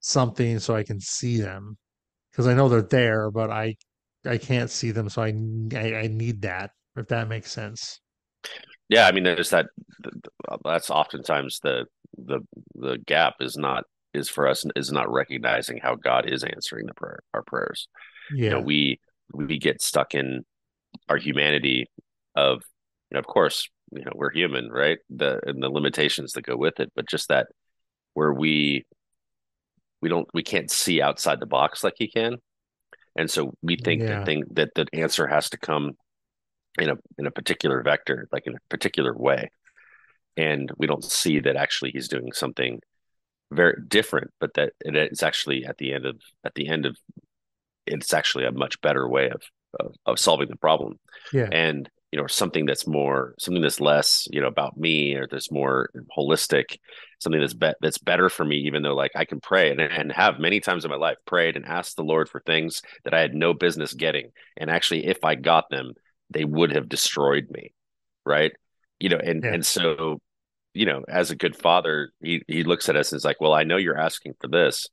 something 0.00 0.58
so 0.60 0.74
I 0.76 0.84
can 0.84 1.00
see 1.00 1.40
them 1.40 1.78
because 2.32 2.46
I 2.48 2.54
know 2.54 2.68
they're 2.68 2.82
there, 2.82 3.30
but 3.30 3.50
I 3.50 3.76
I 4.26 4.38
can't 4.38 4.70
see 4.70 4.90
them, 4.92 5.08
so 5.10 5.22
I, 5.22 5.28
I 5.74 6.00
I 6.04 6.06
need 6.08 6.42
that. 6.42 6.72
If 6.96 7.08
that 7.08 7.28
makes 7.28 7.52
sense. 7.52 8.00
Yeah. 8.88 9.06
I 9.06 9.12
mean, 9.12 9.24
there's 9.24 9.50
that. 9.50 9.66
Uh, 10.48 10.56
that's 10.64 10.90
oftentimes 10.90 11.60
the 11.62 11.86
the 12.16 12.40
the 12.74 12.98
gap 13.06 13.34
is 13.40 13.56
not 13.56 13.84
is 14.12 14.28
for 14.28 14.48
us 14.48 14.64
is 14.76 14.90
not 14.90 15.10
recognizing 15.10 15.78
how 15.78 15.94
God 15.94 16.28
is 16.28 16.42
answering 16.44 16.86
the 16.86 16.94
prayer 16.94 17.20
our 17.34 17.42
prayers. 17.42 17.88
You 18.42 18.50
know, 18.50 18.60
Yeah, 18.60 18.60
we 18.60 19.00
we 19.32 19.58
get 19.58 19.82
stuck 19.82 20.14
in 20.14 20.44
our 21.08 21.16
humanity 21.16 21.86
of, 22.34 22.62
you 23.10 23.14
know, 23.14 23.20
of 23.20 23.26
course, 23.26 23.68
you 23.92 24.04
know, 24.04 24.12
we're 24.14 24.32
human, 24.32 24.70
right? 24.70 24.98
The 25.10 25.40
and 25.46 25.62
the 25.62 25.70
limitations 25.70 26.32
that 26.32 26.42
go 26.42 26.56
with 26.56 26.80
it, 26.80 26.92
but 26.94 27.08
just 27.08 27.28
that 27.28 27.48
where 28.14 28.32
we 28.32 28.86
we 30.00 30.08
don't 30.08 30.28
we 30.34 30.42
can't 30.42 30.70
see 30.70 31.02
outside 31.02 31.40
the 31.40 31.46
box 31.46 31.84
like 31.84 31.94
he 31.98 32.08
can, 32.08 32.36
and 33.16 33.30
so 33.30 33.54
we 33.62 33.76
think 33.76 34.06
that 34.06 34.20
yeah, 34.20 34.24
thing 34.24 34.44
that 34.52 34.70
the 34.74 34.86
answer 34.92 35.26
has 35.26 35.50
to 35.50 35.58
come 35.58 35.92
in 36.80 36.90
a 36.90 36.96
in 37.18 37.26
a 37.26 37.30
particular 37.30 37.82
vector, 37.82 38.28
like 38.32 38.46
in 38.46 38.54
a 38.54 38.60
particular 38.68 39.16
way, 39.16 39.50
and 40.36 40.70
we 40.76 40.86
don't 40.86 41.04
see 41.04 41.40
that 41.40 41.56
actually 41.56 41.90
he's 41.90 42.08
doing 42.08 42.32
something 42.32 42.80
very 43.52 43.76
different, 43.88 44.30
but 44.40 44.54
that 44.54 44.72
it's 44.80 45.22
actually 45.22 45.64
at 45.64 45.78
the 45.78 45.92
end 45.92 46.06
of 46.06 46.16
at 46.44 46.54
the 46.54 46.68
end 46.68 46.86
of 46.86 46.96
it's 47.86 48.14
actually 48.14 48.44
a 48.44 48.52
much 48.52 48.80
better 48.80 49.08
way 49.08 49.30
of 49.30 49.42
of, 49.78 49.94
of 50.06 50.18
solving 50.18 50.48
the 50.48 50.56
problem. 50.56 50.98
Yeah, 51.32 51.48
and 51.50 51.88
you 52.12 52.20
know 52.20 52.26
something 52.26 52.66
that's 52.66 52.86
more 52.86 53.34
something 53.38 53.62
that's 53.62 53.80
less 53.80 54.26
you 54.30 54.40
know 54.40 54.48
about 54.48 54.76
me 54.76 55.14
or 55.14 55.28
that's 55.30 55.52
more 55.52 55.90
holistic 56.16 56.76
something 57.20 57.40
that's 57.40 57.54
be- 57.54 57.74
that's 57.80 57.98
better 57.98 58.28
for 58.28 58.44
me 58.44 58.56
even 58.56 58.82
though 58.82 58.94
like 58.94 59.12
i 59.14 59.24
can 59.24 59.40
pray 59.40 59.70
and, 59.70 59.80
and 59.80 60.10
have 60.10 60.40
many 60.40 60.60
times 60.60 60.84
in 60.84 60.90
my 60.90 60.96
life 60.96 61.18
prayed 61.24 61.56
and 61.56 61.66
asked 61.66 61.96
the 61.96 62.02
lord 62.02 62.28
for 62.28 62.40
things 62.40 62.82
that 63.04 63.14
i 63.14 63.20
had 63.20 63.34
no 63.34 63.54
business 63.54 63.94
getting. 63.94 64.30
And 64.56 64.70
actually 64.70 65.06
if 65.06 65.24
i 65.24 65.34
got 65.34 65.70
them 65.70 65.92
they 66.30 66.44
would 66.44 66.72
have 66.72 66.88
destroyed 66.88 67.46
me 67.50 67.72
right? 68.24 68.52
You 68.98 69.08
know 69.08 69.18
and 69.18 69.42
yeah, 69.42 69.54
and 69.54 69.66
so 69.66 70.18
you 70.74 70.86
know 70.86 71.02
as 71.08 71.30
a 71.30 71.36
good 71.36 71.56
father 71.56 72.10
he 72.22 72.42
he 72.46 72.62
looks 72.64 72.88
at 72.88 72.96
us 72.96 73.12
and 73.12 73.18
is 73.18 73.24
like 73.24 73.40
well 73.40 73.52
i 73.52 73.64
know 73.64 73.76
you're 73.76 73.98
asking 73.98 74.34
for 74.40 74.48
this. 74.48 74.86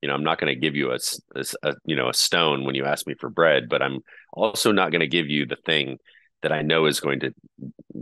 You 0.00 0.08
know 0.08 0.14
i'm 0.14 0.24
not 0.24 0.38
going 0.38 0.54
to 0.54 0.60
give 0.60 0.76
you 0.76 0.92
a, 0.92 0.98
a, 1.34 1.44
a, 1.62 1.74
you 1.84 1.96
know 1.96 2.08
a 2.08 2.14
stone 2.14 2.64
when 2.64 2.76
you 2.76 2.84
ask 2.84 3.06
me 3.06 3.14
for 3.18 3.28
bread 3.28 3.68
but 3.68 3.82
i'm 3.82 3.98
also 4.32 4.70
not 4.70 4.92
going 4.92 5.00
to 5.00 5.08
give 5.08 5.26
you 5.28 5.44
the 5.44 5.56
thing 5.66 5.98
that 6.42 6.52
i 6.52 6.62
know 6.62 6.86
is 6.86 7.00
going 7.00 7.20
to 7.20 7.32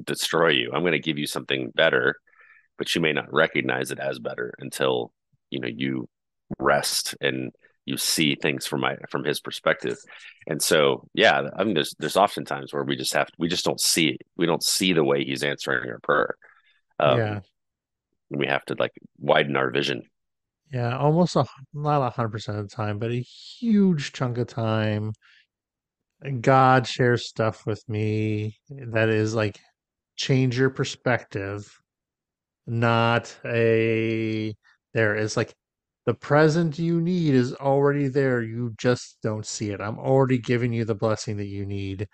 destroy 0.05 0.51
you. 0.51 0.71
I'm 0.75 0.83
going 0.83 0.93
to 0.93 0.99
give 0.99 1.17
you 1.19 1.27
something 1.27 1.73
better 1.75 2.17
but 2.77 2.95
you 2.95 3.01
may 3.01 3.15
not 3.15 3.33
recognize 3.33 3.91
it 3.91 3.99
as 3.99 4.19
better 4.19 4.53
until 4.59 5.11
you 5.49 5.61
know 5.61 5.69
you 5.69 6.09
rest 6.59 7.15
and 7.23 7.51
you 7.87 7.97
see 7.97 8.35
things 8.35 8.67
from 8.67 8.81
my 8.83 8.97
from 9.09 9.25
his 9.25 9.41
perspective. 9.41 9.97
And 10.47 10.61
so 10.61 11.09
yeah 11.15 11.49
i 11.57 11.65
mean 11.65 11.75
there's 11.75 11.95
there's 11.99 12.17
often 12.17 12.45
times 12.45 12.73
where 12.73 12.85
we 12.85 12.97
just 12.97 13.15
have 13.15 13.29
we 13.39 13.49
just 13.49 13.65
don't 13.65 13.81
see 13.81 14.09
it 14.09 14.23
we 14.37 14.47
don't 14.47 14.63
see 14.63 14.93
the 14.93 15.05
way 15.05 15.25
he's 15.25 15.43
answering 15.43 15.89
our 15.91 16.01
prayer. 16.01 16.37
Um 16.99 17.19
yeah, 17.19 17.41
and 18.31 18.41
we 18.41 18.47
have 18.47 18.65
to 18.67 18.77
like 18.79 18.93
widen 19.19 19.57
our 19.57 19.71
vision. 19.71 20.03
Yeah. 20.73 20.99
Almost 20.99 21.37
a 21.37 21.47
not 21.73 22.03
a 22.07 22.11
hundred 22.11 22.31
percent 22.31 22.59
of 22.59 22.69
the 22.69 22.75
time, 22.75 22.99
but 22.99 23.11
a 23.11 23.21
huge 23.21 24.13
chunk 24.13 24.39
of 24.39 24.49
time, 24.49 25.13
God 26.41 26.87
shares 26.87 27.29
stuff 27.29 27.67
with 27.67 27.83
me 27.89 28.59
that 28.71 29.09
is 29.09 29.35
like 29.35 29.59
change 30.17 30.59
your 30.59 30.71
perspective 30.71 31.71
not 32.67 33.37
a 33.45 34.55
there 34.93 35.15
is 35.15 35.37
like 35.37 35.55
the 36.07 36.15
present 36.15 36.79
you 36.79 37.01
need 37.01 37.35
is 37.35 37.55
already 37.55 38.09
there. 38.09 38.43
You 38.43 38.75
just 38.79 39.19
don't 39.23 39.47
see 39.47 39.71
it. 39.71 39.81
I'm 39.81 39.99
already 39.99 40.39
giving 40.39 40.73
you 40.73 40.85
the 40.85 40.95
blessing 40.95 41.37
that 41.39 41.47
you 41.49 41.67
need. 41.67 42.09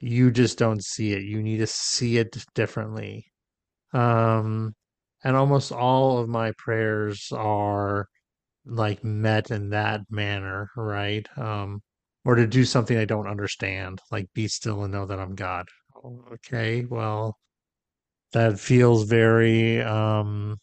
You 0.00 0.30
just 0.30 0.58
don't 0.58 0.84
see 0.84 1.12
it. 1.12 1.24
You 1.24 1.42
need 1.42 1.58
to 1.58 1.66
see 1.66 2.18
it 2.18 2.36
differently. 2.54 3.26
Um, 3.92 4.74
and 5.24 5.36
almost 5.36 5.72
all 5.72 6.18
of 6.18 6.28
my 6.28 6.52
prayers 6.58 7.30
are 7.32 8.08
like 8.66 9.04
met 9.04 9.50
in 9.50 9.70
that 9.70 10.02
manner, 10.10 10.70
right? 10.76 11.26
Um, 11.38 11.82
or 12.24 12.36
to 12.36 12.46
do 12.46 12.64
something 12.64 12.96
I 12.96 13.04
don't 13.04 13.28
understand, 13.28 14.00
like 14.10 14.28
be 14.34 14.48
still 14.48 14.84
and 14.84 14.92
know 14.92 15.06
that 15.06 15.20
I'm 15.20 15.34
God. 15.34 15.68
Okay, 16.32 16.84
well, 16.84 17.38
that 18.32 18.60
feels 18.60 19.04
very 19.04 19.80
um 19.82 20.58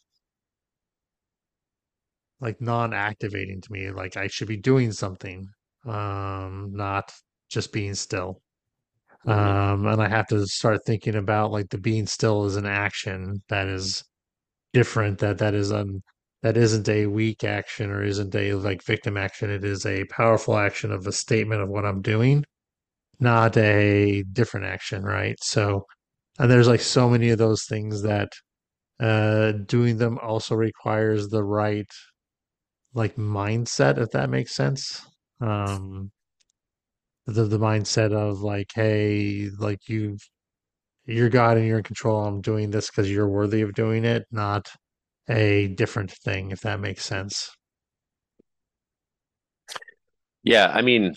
like 2.42 2.60
non-activating 2.62 3.62
to 3.62 3.72
me 3.72 3.92
like 3.92 4.18
i 4.18 4.28
should 4.28 4.48
be 4.48 4.58
doing 4.58 4.92
something 4.92 5.48
um 5.88 6.72
not 6.74 7.12
just 7.50 7.74
being 7.74 7.96
still. 7.96 8.42
Hmm 9.26 9.32
um 9.32 9.88
and 9.88 10.02
i 10.02 10.08
have 10.10 10.28
to 10.28 10.46
start 10.48 10.82
thinking 10.86 11.16
about 11.16 11.52
like 11.52 11.70
the 11.70 11.78
being 11.78 12.08
still 12.08 12.46
is 12.46 12.56
an 12.56 12.66
action 12.66 13.42
that 13.50 13.68
is 13.68 14.04
different 14.74 15.20
that 15.20 15.38
that 15.40 15.54
is 15.56 15.72
um 15.72 16.02
that 16.44 16.58
isn't 16.58 16.90
a 16.90 17.06
weak 17.08 17.44
action 17.44 17.92
or 17.92 18.04
isn't 18.04 18.36
a 18.36 18.54
like 18.56 18.84
victim 18.86 19.18
action. 19.18 19.50
It 19.52 19.64
is 19.66 19.86
a 19.86 20.06
powerful 20.06 20.58
action 20.58 20.92
of 20.92 21.08
a 21.08 21.12
statement 21.12 21.62
of 21.62 21.70
what 21.70 21.86
i'm 21.86 22.02
doing 22.02 22.46
not 23.20 23.58
a 23.58 24.24
different 24.34 24.66
action 24.68 25.04
right? 25.04 25.38
So 25.44 25.86
And 26.40 26.52
there's 26.52 26.68
like 26.70 26.82
so 26.82 27.10
many 27.10 27.30
of 27.32 27.40
those 27.40 27.66
things 27.66 28.04
that 28.04 28.32
uh 29.00 29.54
doing 29.68 29.98
them 29.98 30.18
also 30.20 30.56
requires 30.56 31.30
the 31.30 31.44
right 31.44 31.90
like 32.94 33.16
mindset, 33.16 33.98
if 33.98 34.12
that 34.12 34.30
makes 34.30 34.54
sense. 34.56 35.02
Um 35.42 36.12
the 37.26 37.46
the 37.46 37.58
mindset 37.60 38.14
of 38.14 38.42
like, 38.42 38.72
hey, 38.74 39.50
like 39.60 39.88
you 39.90 40.18
you're 41.06 41.30
God 41.30 41.58
and 41.58 41.66
you're 41.68 41.80
in 41.80 41.84
control. 41.84 42.26
I'm 42.26 42.42
doing 42.42 42.72
this 42.72 42.90
because 42.90 43.12
you're 43.12 43.30
worthy 43.30 43.62
of 43.62 43.74
doing 43.74 44.06
it, 44.06 44.26
not 44.32 44.70
a 45.30 45.70
different 45.70 46.12
thing, 46.12 46.52
if 46.52 46.62
that 46.62 46.80
makes 46.80 47.06
sense. 47.06 47.52
Yeah, 50.44 50.68
I 50.68 50.82
mean 50.82 51.16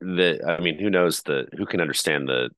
the 0.00 0.40
I 0.46 0.60
mean 0.60 0.78
who 0.78 0.90
knows 0.90 1.22
the 1.22 1.46
who 1.56 1.66
can 1.66 1.80
understand 1.80 2.28
the 2.28 2.50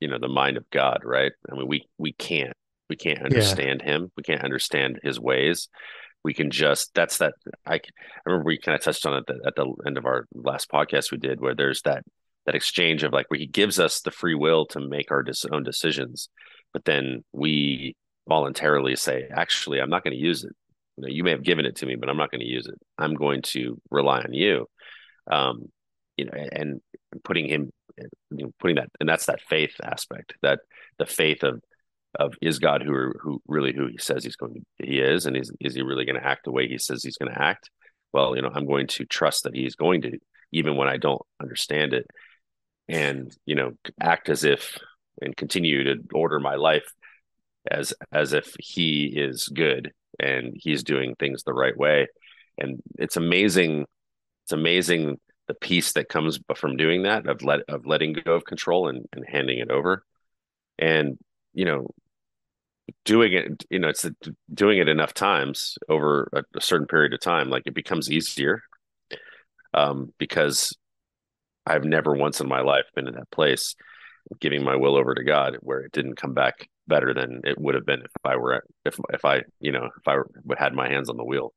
you 0.00 0.08
know 0.08 0.18
the 0.18 0.28
mind 0.28 0.56
of 0.56 0.68
God, 0.70 1.02
right? 1.04 1.32
I 1.50 1.54
mean 1.56 1.68
we 1.68 1.88
we 1.98 2.12
can't 2.12 2.54
we 2.90 2.96
can't 2.96 3.18
Yeah. 3.20 3.24
understand 3.24 3.82
him. 3.82 4.10
We 4.16 4.22
can't 4.22 4.44
understand 4.44 5.00
his 5.02 5.20
ways. 5.20 5.68
We 6.28 6.34
can 6.34 6.50
just 6.50 6.92
that's 6.94 7.16
that 7.18 7.32
I 7.64 7.76
I 7.76 7.80
remember 8.26 8.44
we 8.44 8.58
kind 8.58 8.76
of 8.76 8.82
touched 8.82 9.06
on 9.06 9.14
it 9.14 9.18
at 9.18 9.26
the, 9.26 9.40
at 9.46 9.56
the 9.56 9.74
end 9.86 9.96
of 9.96 10.04
our 10.04 10.26
last 10.34 10.70
podcast 10.70 11.10
we 11.10 11.16
did 11.16 11.40
where 11.40 11.54
there's 11.54 11.80
that 11.82 12.04
that 12.44 12.54
exchange 12.54 13.02
of 13.02 13.14
like 13.14 13.30
where 13.30 13.40
he 13.40 13.46
gives 13.46 13.80
us 13.80 14.02
the 14.02 14.10
free 14.10 14.34
will 14.34 14.66
to 14.66 14.80
make 14.80 15.10
our 15.10 15.22
dis- 15.22 15.46
own 15.50 15.62
decisions, 15.62 16.28
but 16.74 16.84
then 16.84 17.24
we 17.32 17.96
voluntarily 18.28 18.94
say, 18.94 19.26
actually, 19.30 19.80
I'm 19.80 19.88
not 19.88 20.04
going 20.04 20.12
to 20.12 20.20
use 20.20 20.44
it. 20.44 20.52
You 20.96 21.02
know, 21.02 21.08
you 21.08 21.24
may 21.24 21.30
have 21.30 21.42
given 21.42 21.64
it 21.64 21.76
to 21.76 21.86
me, 21.86 21.96
but 21.96 22.10
I'm 22.10 22.18
not 22.18 22.30
going 22.30 22.42
to 22.42 22.46
use 22.46 22.66
it. 22.66 22.78
I'm 22.98 23.14
going 23.14 23.40
to 23.54 23.80
rely 23.90 24.20
on 24.20 24.34
you 24.34 24.66
um, 25.30 25.70
you 26.16 26.24
know, 26.24 26.32
and 26.52 26.80
putting 27.24 27.46
him, 27.48 27.70
you 28.30 28.44
know, 28.44 28.52
putting 28.58 28.76
that, 28.76 28.88
and 29.00 29.08
that's 29.08 29.26
that 29.26 29.40
faith 29.40 29.74
aspect, 29.82 30.34
that 30.42 30.60
the 30.98 31.06
faith 31.06 31.42
of 31.42 31.62
of 32.14 32.34
is 32.40 32.58
God 32.58 32.82
who 32.82 33.12
who 33.20 33.40
really 33.46 33.74
who 33.74 33.86
he 33.86 33.98
says 33.98 34.24
he's 34.24 34.36
going 34.36 34.54
to 34.54 34.86
he 34.86 34.98
is, 34.98 35.26
and 35.26 35.36
is 35.36 35.52
is 35.60 35.74
he 35.74 35.82
really 35.82 36.04
going 36.04 36.20
to 36.20 36.26
act 36.26 36.44
the 36.44 36.52
way 36.52 36.68
he 36.68 36.78
says 36.78 37.02
he's 37.02 37.16
going 37.16 37.32
to 37.32 37.40
act? 37.40 37.70
Well, 38.12 38.34
you 38.36 38.42
know, 38.42 38.50
I'm 38.52 38.66
going 38.66 38.86
to 38.88 39.04
trust 39.04 39.44
that 39.44 39.54
he's 39.54 39.74
going 39.74 40.02
to, 40.02 40.18
even 40.52 40.76
when 40.76 40.88
I 40.88 40.96
don't 40.96 41.22
understand 41.40 41.92
it, 41.92 42.06
and 42.88 43.30
you 43.46 43.54
know, 43.54 43.72
act 44.00 44.28
as 44.28 44.44
if 44.44 44.78
and 45.20 45.36
continue 45.36 45.84
to 45.84 45.96
order 46.14 46.40
my 46.40 46.54
life 46.54 46.86
as 47.70 47.92
as 48.12 48.32
if 48.32 48.54
he 48.58 49.06
is 49.06 49.48
good 49.48 49.92
and 50.18 50.52
he's 50.54 50.82
doing 50.82 51.14
things 51.18 51.42
the 51.42 51.52
right 51.52 51.76
way. 51.76 52.06
And 52.56 52.80
it's 52.98 53.16
amazing 53.16 53.86
it's 54.44 54.52
amazing 54.52 55.18
the 55.46 55.54
peace 55.54 55.92
that 55.92 56.08
comes 56.08 56.38
from 56.56 56.76
doing 56.76 57.02
that 57.02 57.26
of 57.26 57.42
let 57.42 57.60
of 57.68 57.86
letting 57.86 58.14
go 58.14 58.34
of 58.34 58.44
control 58.44 58.88
and, 58.88 59.06
and 59.12 59.24
handing 59.28 59.58
it 59.58 59.70
over 59.70 60.02
and 60.78 61.18
you 61.54 61.64
know 61.64 61.86
doing 63.04 63.32
it 63.32 63.64
you 63.70 63.78
know 63.78 63.88
it's 63.88 64.06
doing 64.52 64.78
it 64.78 64.88
enough 64.88 65.12
times 65.12 65.76
over 65.88 66.28
a, 66.32 66.42
a 66.56 66.60
certain 66.60 66.86
period 66.86 67.12
of 67.12 67.20
time 67.20 67.50
like 67.50 67.62
it 67.66 67.74
becomes 67.74 68.10
easier 68.10 68.62
um, 69.74 70.12
because 70.18 70.76
i've 71.66 71.84
never 71.84 72.12
once 72.14 72.40
in 72.40 72.48
my 72.48 72.60
life 72.60 72.84
been 72.94 73.08
in 73.08 73.14
that 73.14 73.30
place 73.30 73.74
giving 74.40 74.64
my 74.64 74.76
will 74.76 74.96
over 74.96 75.14
to 75.14 75.24
god 75.24 75.56
where 75.60 75.80
it 75.80 75.92
didn't 75.92 76.16
come 76.16 76.34
back 76.34 76.68
better 76.88 77.14
than 77.14 77.40
it 77.44 77.58
would 77.60 77.74
have 77.74 77.86
been 77.86 78.00
if 78.02 78.12
i 78.24 78.36
were 78.36 78.64
if 78.84 78.98
if 79.12 79.24
i 79.24 79.42
you 79.60 79.72
know 79.72 79.88
if 79.98 80.08
i 80.08 80.16
had 80.58 80.74
my 80.74 80.88
hands 80.88 81.08
on 81.10 81.16
the 81.16 81.24
wheel 81.24 81.52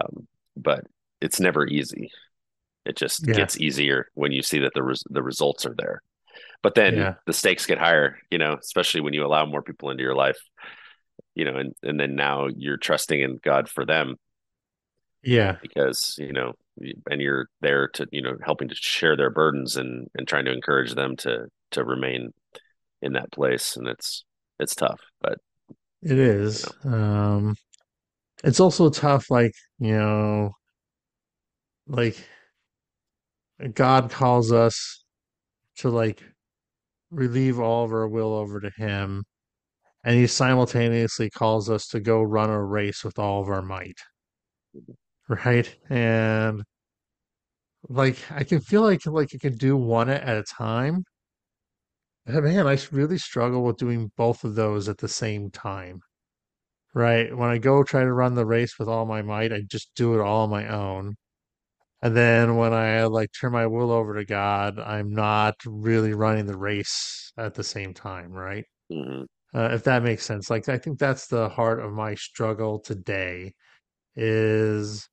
um, 0.00 0.26
but 0.56 0.84
it's 1.20 1.40
never 1.40 1.66
easy 1.66 2.10
It 2.86 2.96
just 2.96 3.26
Yeah. 3.26 3.34
gets 3.34 3.58
easier 3.58 4.08
when 4.14 4.32
you 4.32 4.42
see 4.42 4.60
that 4.60 4.74
the 4.74 4.82
res- 4.82 5.04
the 5.10 5.22
results 5.22 5.66
are 5.66 5.74
there. 5.76 6.02
But 6.62 6.74
then 6.74 6.94
Yeah. 6.96 7.14
the 7.26 7.32
stakes 7.32 7.66
get 7.66 7.78
higher, 7.78 8.18
you 8.30 8.38
know, 8.38 8.56
especially 8.60 9.00
when 9.00 9.14
you 9.14 9.24
allow 9.26 9.44
more 9.46 9.62
people 9.62 9.90
into 9.90 10.02
your 10.04 10.14
life, 10.14 10.38
you 11.34 11.44
know, 11.44 11.56
and 11.56 11.74
and 11.82 11.98
then 12.00 12.14
now 12.16 12.48
you're 12.56 12.76
trusting 12.76 13.20
in 13.20 13.40
God 13.42 13.68
for 13.68 13.84
them 13.86 14.16
Yeah. 15.22 15.56
because, 15.60 16.16
you 16.18 16.32
know, 16.32 16.52
and 17.10 17.20
you're 17.20 17.48
there 17.60 17.88
to, 17.88 18.06
you 18.10 18.22
know, 18.22 18.36
helping 18.44 18.68
to 18.68 18.74
share 18.74 19.16
their 19.16 19.30
burdens 19.30 19.76
and 19.76 20.08
and 20.14 20.26
trying 20.26 20.44
to 20.46 20.52
encourage 20.52 20.94
them 20.94 21.16
to 21.18 21.46
to 21.72 21.84
remain 21.84 22.32
in 23.02 23.14
that 23.14 23.32
place 23.32 23.76
and 23.76 23.88
it's 23.88 24.24
it's 24.60 24.74
tough, 24.74 25.00
but 25.20 25.38
it 26.02 26.18
is. 26.18 26.66
you 26.84 26.90
know. 26.90 26.92
Um 26.92 27.56
it's 28.44 28.60
also 28.60 28.90
tough 28.90 29.30
like, 29.30 29.54
you 29.80 29.96
know, 29.96 30.52
like 31.86 32.16
God 33.74 34.10
calls 34.10 34.52
us 34.52 35.04
to 35.78 35.90
like 35.90 36.22
relieve 37.12 37.60
all 37.60 37.84
of 37.84 37.92
our 37.92 38.08
will 38.08 38.34
over 38.34 38.60
to 38.60 38.70
him 38.76 39.24
and 40.04 40.16
he 40.16 40.26
simultaneously 40.26 41.30
calls 41.30 41.70
us 41.70 41.86
to 41.88 42.00
go 42.00 42.22
run 42.22 42.50
a 42.50 42.62
race 42.64 43.04
with 43.04 43.18
all 43.18 43.40
of 43.42 43.48
our 43.48 43.62
might, 43.62 43.98
right? 45.28 45.74
And 45.90 46.62
like 47.88 48.18
I 48.30 48.44
can 48.44 48.60
feel 48.60 48.82
like 48.82 49.06
like 49.06 49.30
I 49.34 49.38
can 49.38 49.56
do 49.56 49.76
one 49.76 50.08
at 50.10 50.36
a 50.36 50.42
time. 50.44 51.04
But 52.26 52.42
man, 52.42 52.66
I 52.66 52.78
really 52.90 53.16
struggle 53.18 53.62
with 53.62 53.76
doing 53.76 54.10
both 54.16 54.42
of 54.42 54.56
those 54.56 54.88
at 54.88 54.98
the 54.98 55.08
same 55.08 55.50
time. 55.52 56.00
Right. 56.94 57.36
When 57.36 57.48
I 57.50 57.58
go 57.58 57.82
try 57.84 58.02
to 58.02 58.12
run 58.12 58.34
the 58.34 58.46
race 58.46 58.78
with 58.78 58.88
all 58.88 59.06
my 59.06 59.22
might, 59.22 59.52
I 59.52 59.62
just 59.62 59.90
do 59.94 60.14
it 60.14 60.20
all 60.20 60.44
on 60.44 60.50
my 60.50 60.68
own. 60.68 61.16
And 62.02 62.16
then 62.16 62.56
when 62.56 62.72
I 62.74 63.04
like 63.04 63.30
turn 63.40 63.52
my 63.52 63.66
will 63.66 63.90
over 63.92 64.14
to 64.14 64.24
God, 64.24 64.78
I'm 64.78 65.12
not 65.14 65.56
really 65.64 66.14
running 66.14 66.46
the 66.46 66.56
race 66.56 67.32
at 67.38 67.54
the 67.54 67.64
same 67.64 67.94
time, 67.94 68.32
right? 68.32 68.64
Mhm. 68.90 69.26
Uh, 69.54 69.70
if 69.72 69.84
that 69.84 70.02
makes 70.02 70.24
sense. 70.24 70.50
Like 70.50 70.68
I 70.68 70.78
think 70.78 70.98
that's 70.98 71.26
the 71.28 71.48
heart 71.50 71.80
of 71.80 71.92
my 71.92 72.14
struggle 72.14 72.80
today 72.80 73.54
is 74.16 75.08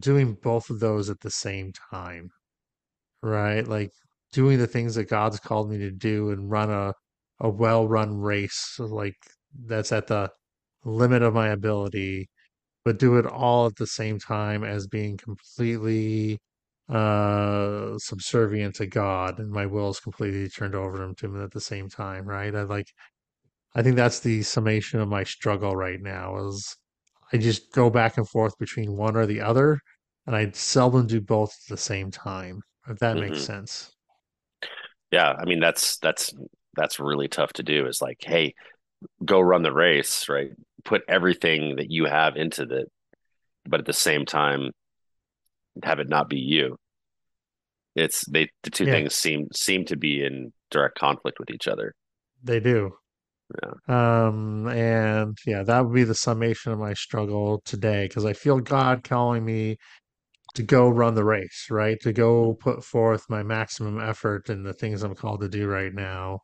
doing 0.00 0.34
both 0.34 0.70
of 0.70 0.80
those 0.80 1.10
at 1.10 1.20
the 1.20 1.30
same 1.32 1.72
time, 1.92 2.30
right? 3.22 3.66
Like 3.66 3.90
doing 4.32 4.58
the 4.58 4.66
things 4.66 4.94
that 4.96 5.08
God's 5.08 5.40
called 5.40 5.70
me 5.70 5.78
to 5.78 5.90
do 5.90 6.30
and 6.30 6.50
run 6.50 6.70
a 6.70 6.94
a 7.40 7.50
well-run 7.50 8.16
race 8.18 8.76
like 8.80 9.16
that's 9.66 9.92
at 9.92 10.06
the 10.06 10.30
limit 10.84 11.22
of 11.22 11.34
my 11.34 11.48
ability 11.50 12.28
but 12.86 13.00
do 13.00 13.18
it 13.18 13.26
all 13.26 13.66
at 13.68 13.76
the 13.76 13.88
same 13.88 14.18
time 14.20 14.64
as 14.64 14.88
being 14.88 15.18
completely 15.18 16.40
uh 16.90 17.98
subservient 17.98 18.76
to 18.76 18.86
God 18.88 19.40
and 19.40 19.50
my 19.52 19.66
will 19.66 19.90
is 19.90 20.00
completely 20.00 20.48
turned 20.50 20.76
over 20.76 21.12
to 21.14 21.26
him 21.26 21.42
at 21.44 21.52
the 21.52 21.60
same 21.62 21.90
time, 21.90 22.26
right? 22.26 22.54
I 22.56 22.62
like 22.64 22.88
I 23.76 23.82
think 23.82 23.96
that's 23.96 24.20
the 24.20 24.42
summation 24.42 25.00
of 25.00 25.08
my 25.08 25.24
struggle 25.24 25.76
right 25.76 26.00
now 26.00 26.36
is 26.48 26.76
I 27.32 27.38
just 27.38 27.72
go 27.72 27.90
back 27.90 28.18
and 28.18 28.28
forth 28.28 28.58
between 28.58 28.96
one 28.96 29.16
or 29.16 29.26
the 29.26 29.40
other 29.42 29.80
and 30.26 30.36
I 30.36 30.50
seldom 30.52 31.06
do 31.08 31.20
both 31.20 31.50
at 31.66 31.70
the 31.70 31.76
same 31.78 32.10
time, 32.10 32.62
if 32.88 32.98
that 33.00 33.18
makes 33.18 33.40
Mhm. 33.40 33.44
sense. 33.44 33.92
Yeah, 35.12 35.32
I 35.38 35.44
mean 35.44 35.60
that's 35.60 35.98
that's 35.98 36.34
that's 36.74 37.00
really 37.00 37.28
tough 37.28 37.52
to 37.54 37.62
do 37.62 37.86
is 37.86 38.02
like, 38.02 38.18
hey, 38.22 38.54
go 39.24 39.40
run 39.40 39.62
the 39.62 39.72
race, 39.72 40.28
right? 40.28 40.52
Put 40.86 41.02
everything 41.08 41.76
that 41.76 41.90
you 41.90 42.06
have 42.06 42.36
into 42.36 42.62
it, 42.62 42.90
but 43.66 43.80
at 43.80 43.86
the 43.86 43.92
same 43.92 44.24
time 44.24 44.70
have 45.82 45.98
it 46.00 46.08
not 46.08 46.28
be 46.28 46.38
you. 46.38 46.76
It's 47.94 48.24
they 48.26 48.50
the 48.62 48.70
two 48.70 48.86
Yeah, 48.86 48.92
things 48.92 49.14
seem 49.14 49.48
seem 49.52 49.84
to 49.86 49.96
be 49.96 50.24
in 50.24 50.52
direct 50.70 50.98
conflict 50.98 51.38
with 51.38 51.50
each 51.50 51.66
other. 51.68 51.94
they 52.42 52.60
do. 52.60 52.92
Yeah. 53.62 53.72
Um, 53.88 54.68
and 54.68 55.36
yeah, 55.46 55.62
that 55.62 55.84
would 55.84 55.94
be 55.94 56.04
the 56.04 56.14
summation 56.14 56.72
of 56.72 56.78
my 56.78 56.94
struggle 56.94 57.62
today 57.64 58.06
because 58.08 58.24
I 58.24 58.32
feel 58.32 58.60
God 58.60 59.04
calling 59.04 59.44
me 59.44 59.76
to 60.54 60.62
go 60.64 60.88
run 60.88 61.14
the 61.14 61.24
race, 61.24 61.68
right? 61.70 62.00
To 62.02 62.12
go 62.12 62.54
put 62.54 62.84
forth 62.84 63.26
my 63.30 63.42
maximum 63.42 64.00
effort 64.00 64.50
in 64.50 64.64
the 64.64 64.74
things 64.74 65.02
I'm 65.02 65.14
called 65.16 65.42
to 65.42 65.48
do 65.48 65.68
right 65.68 65.94
now, 65.94 66.40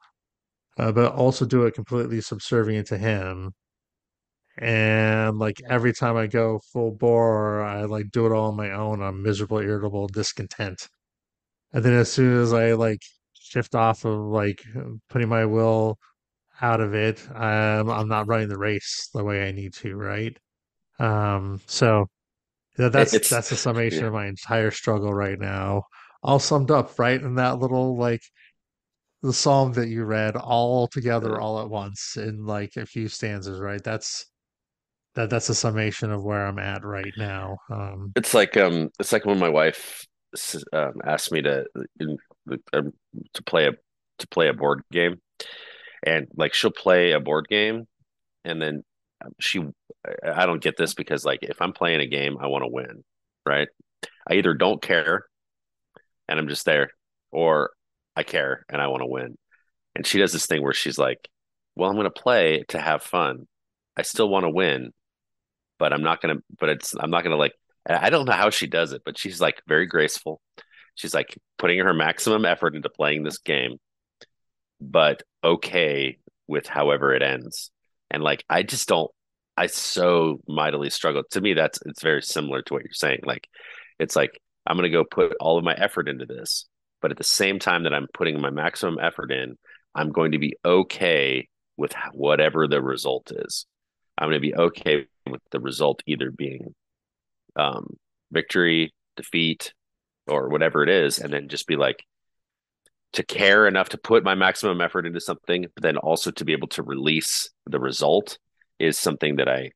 uh, 0.78 0.92
but 0.92 1.14
also 1.14 1.46
do 1.46 1.66
it 1.66 1.74
completely 1.74 2.20
subservient 2.20 2.88
to 2.88 2.98
Him. 2.98 3.52
And 4.58 5.38
like 5.38 5.60
every 5.68 5.92
time 5.94 6.16
I 6.16 6.26
go 6.26 6.60
full 6.72 6.92
bore, 6.92 7.62
I 7.62 7.84
like 7.84 8.10
do 8.10 8.26
it 8.26 8.32
all 8.32 8.48
on 8.50 8.56
my 8.56 8.70
own. 8.72 9.02
I'm 9.02 9.22
miserable, 9.22 9.58
irritable, 9.58 10.08
discontent. 10.08 10.88
And 11.72 11.84
then 11.84 11.94
as 11.94 12.12
soon 12.12 12.40
as 12.42 12.52
I 12.52 12.72
like 12.72 13.02
shift 13.34 13.74
off 13.74 14.04
of 14.04 14.18
like 14.20 14.62
putting 15.10 15.28
my 15.28 15.44
will 15.46 15.98
out 16.60 16.80
of 16.80 16.94
it, 16.94 17.20
um, 17.34 17.90
I'm 17.90 18.08
not 18.08 18.28
running 18.28 18.48
the 18.48 18.58
race 18.58 19.08
the 19.14 19.24
way 19.24 19.48
I 19.48 19.52
need 19.52 19.74
to, 19.74 19.96
right? 19.96 20.36
Um, 20.98 21.60
so 21.66 22.06
that's 22.76 23.14
it's 23.14 23.30
that's 23.30 23.50
the 23.50 23.56
summation 23.68 24.02
yeah. 24.02 24.06
of 24.08 24.12
my 24.14 24.26
entire 24.26 24.70
struggle 24.70 25.12
right 25.14 25.38
now. 25.38 25.84
All 26.22 26.38
summed 26.38 26.70
up, 26.70 26.98
right? 26.98 27.20
In 27.20 27.36
that 27.36 27.58
little 27.58 27.96
like 27.98 28.22
the 29.22 29.32
psalm 29.32 29.72
that 29.74 29.88
you 29.88 30.04
read 30.04 30.36
all 30.36 30.88
together 30.88 31.36
Uh, 31.36 31.40
all 31.40 31.60
at 31.60 31.70
once 31.70 32.16
in 32.16 32.44
like 32.46 32.76
a 32.76 32.86
few 32.86 33.08
stanzas, 33.08 33.60
right? 33.60 33.82
That's 33.82 34.26
that 35.14 35.30
that's 35.30 35.48
a 35.48 35.54
summation 35.54 36.10
of 36.10 36.22
where 36.22 36.46
I'm 36.46 36.58
at 36.58 36.84
right 36.84 37.12
now. 37.16 37.58
Um 37.70 38.12
it's 38.16 38.34
like 38.34 38.56
um 38.56 38.90
it's 38.98 39.12
like 39.12 39.24
when 39.24 39.38
my 39.38 39.48
wife 39.48 40.06
um, 40.72 40.94
asked 41.04 41.30
me 41.30 41.42
to 41.42 41.66
in, 42.00 42.16
um, 42.72 42.92
to 43.34 43.42
play 43.42 43.66
a 43.66 43.72
to 44.18 44.28
play 44.28 44.48
a 44.48 44.54
board 44.54 44.82
game 44.90 45.20
and 46.02 46.26
like 46.36 46.54
she'll 46.54 46.70
play 46.70 47.12
a 47.12 47.20
board 47.20 47.46
game 47.48 47.86
and 48.44 48.60
then 48.60 48.82
she 49.38 49.60
I 50.24 50.46
don't 50.46 50.62
get 50.62 50.76
this 50.76 50.94
because 50.94 51.24
like 51.24 51.40
if 51.42 51.60
I'm 51.60 51.72
playing 51.72 52.00
a 52.00 52.06
game, 52.06 52.36
I 52.40 52.48
want 52.48 52.64
to 52.64 52.70
win, 52.70 53.04
right? 53.46 53.68
I 54.28 54.34
either 54.34 54.54
don't 54.54 54.82
care 54.82 55.26
and 56.28 56.38
I'm 56.38 56.48
just 56.48 56.64
there, 56.64 56.90
or 57.30 57.70
I 58.16 58.22
care 58.22 58.64
and 58.68 58.80
I 58.80 58.88
want 58.88 59.02
to 59.02 59.06
win. 59.06 59.36
And 59.94 60.06
she 60.06 60.18
does 60.18 60.32
this 60.32 60.46
thing 60.46 60.62
where 60.62 60.72
she's 60.72 60.98
like, 60.98 61.28
"Well, 61.76 61.88
I'm 61.90 61.96
going 61.96 62.04
to 62.04 62.10
play 62.10 62.64
to 62.68 62.80
have 62.80 63.02
fun. 63.02 63.46
I 63.96 64.02
still 64.02 64.28
want 64.28 64.44
to 64.44 64.50
win, 64.50 64.92
but 65.82 65.92
I'm 65.92 66.04
not 66.04 66.20
to. 66.36 66.42
But 66.60 66.68
it's 66.68 66.94
I'm 66.94 67.10
not 67.10 67.22
to 67.32 67.36
like. 67.36 67.54
I 67.84 68.08
don't 68.08 68.26
know 68.26 68.32
how 68.32 68.50
she 68.50 68.68
does 68.68 68.92
it, 68.92 69.02
but 69.04 69.18
she's 69.18 69.40
like 69.40 69.60
very 69.66 69.86
graceful. 69.86 70.40
She's 70.94 71.12
like 71.12 71.36
putting 71.58 71.80
her 71.80 71.92
maximum 71.92 72.44
effort 72.44 72.76
into 72.76 72.88
playing 72.88 73.24
this 73.24 73.38
game, 73.38 73.78
but 74.80 75.24
okay 75.42 76.18
with 76.46 76.68
however 76.68 77.12
it 77.12 77.22
ends. 77.22 77.72
And 78.12 78.22
like, 78.22 78.44
I 78.48 78.62
just 78.62 78.88
don't. 78.88 79.10
I 79.56 79.66
so 79.66 80.38
mightily 80.46 80.88
struggle. 80.88 81.24
To 81.32 81.40
me, 81.40 81.54
that's 81.54 81.80
it's 81.84 82.00
very 82.00 82.22
similar 82.22 82.62
to 82.62 82.74
what 82.74 82.84
you're 82.84 82.92
saying. 82.92 83.22
Like, 83.24 83.48
it's 83.98 84.14
like 84.14 84.40
I'm 84.64 84.76
to 84.76 84.88
go 84.88 85.02
put 85.02 85.36
all 85.40 85.58
of 85.58 85.64
my 85.64 85.74
effort 85.74 86.08
into 86.08 86.26
this, 86.26 86.66
but 87.00 87.10
at 87.10 87.16
the 87.16 87.24
same 87.24 87.58
time 87.58 87.82
that 87.82 87.92
I'm 87.92 88.06
putting 88.14 88.40
my 88.40 88.50
maximum 88.50 89.00
effort 89.02 89.32
in, 89.32 89.58
I'm 89.96 90.12
going 90.12 90.30
to 90.30 90.38
be 90.38 90.54
okay 90.64 91.48
with 91.76 91.92
whatever 92.12 92.68
the 92.68 92.80
result 92.80 93.32
is. 93.34 93.66
I'm 94.22 94.28
going 94.30 94.40
to 94.40 94.48
be 94.48 94.54
okay 94.54 95.06
with 95.28 95.40
the 95.50 95.58
result 95.58 96.00
either 96.06 96.30
being 96.30 96.74
um, 97.56 97.96
victory, 98.30 98.94
defeat, 99.16 99.74
or 100.28 100.48
whatever 100.48 100.84
it 100.84 100.88
is, 100.88 101.18
and 101.18 101.32
then 101.32 101.48
just 101.48 101.66
be 101.66 101.74
like 101.74 102.04
to 103.14 103.24
care 103.24 103.66
enough 103.66 103.90
to 103.90 103.98
put 103.98 104.24
my 104.24 104.36
maximum 104.36 104.80
effort 104.80 105.06
into 105.06 105.20
something, 105.20 105.66
but 105.74 105.82
then 105.82 105.96
also 105.96 106.30
to 106.30 106.44
be 106.44 106.52
able 106.52 106.68
to 106.68 106.84
release 106.84 107.50
the 107.66 107.80
result 107.80 108.38
is 108.78 108.96
something 108.96 109.36
that 109.36 109.48
I 109.48 109.70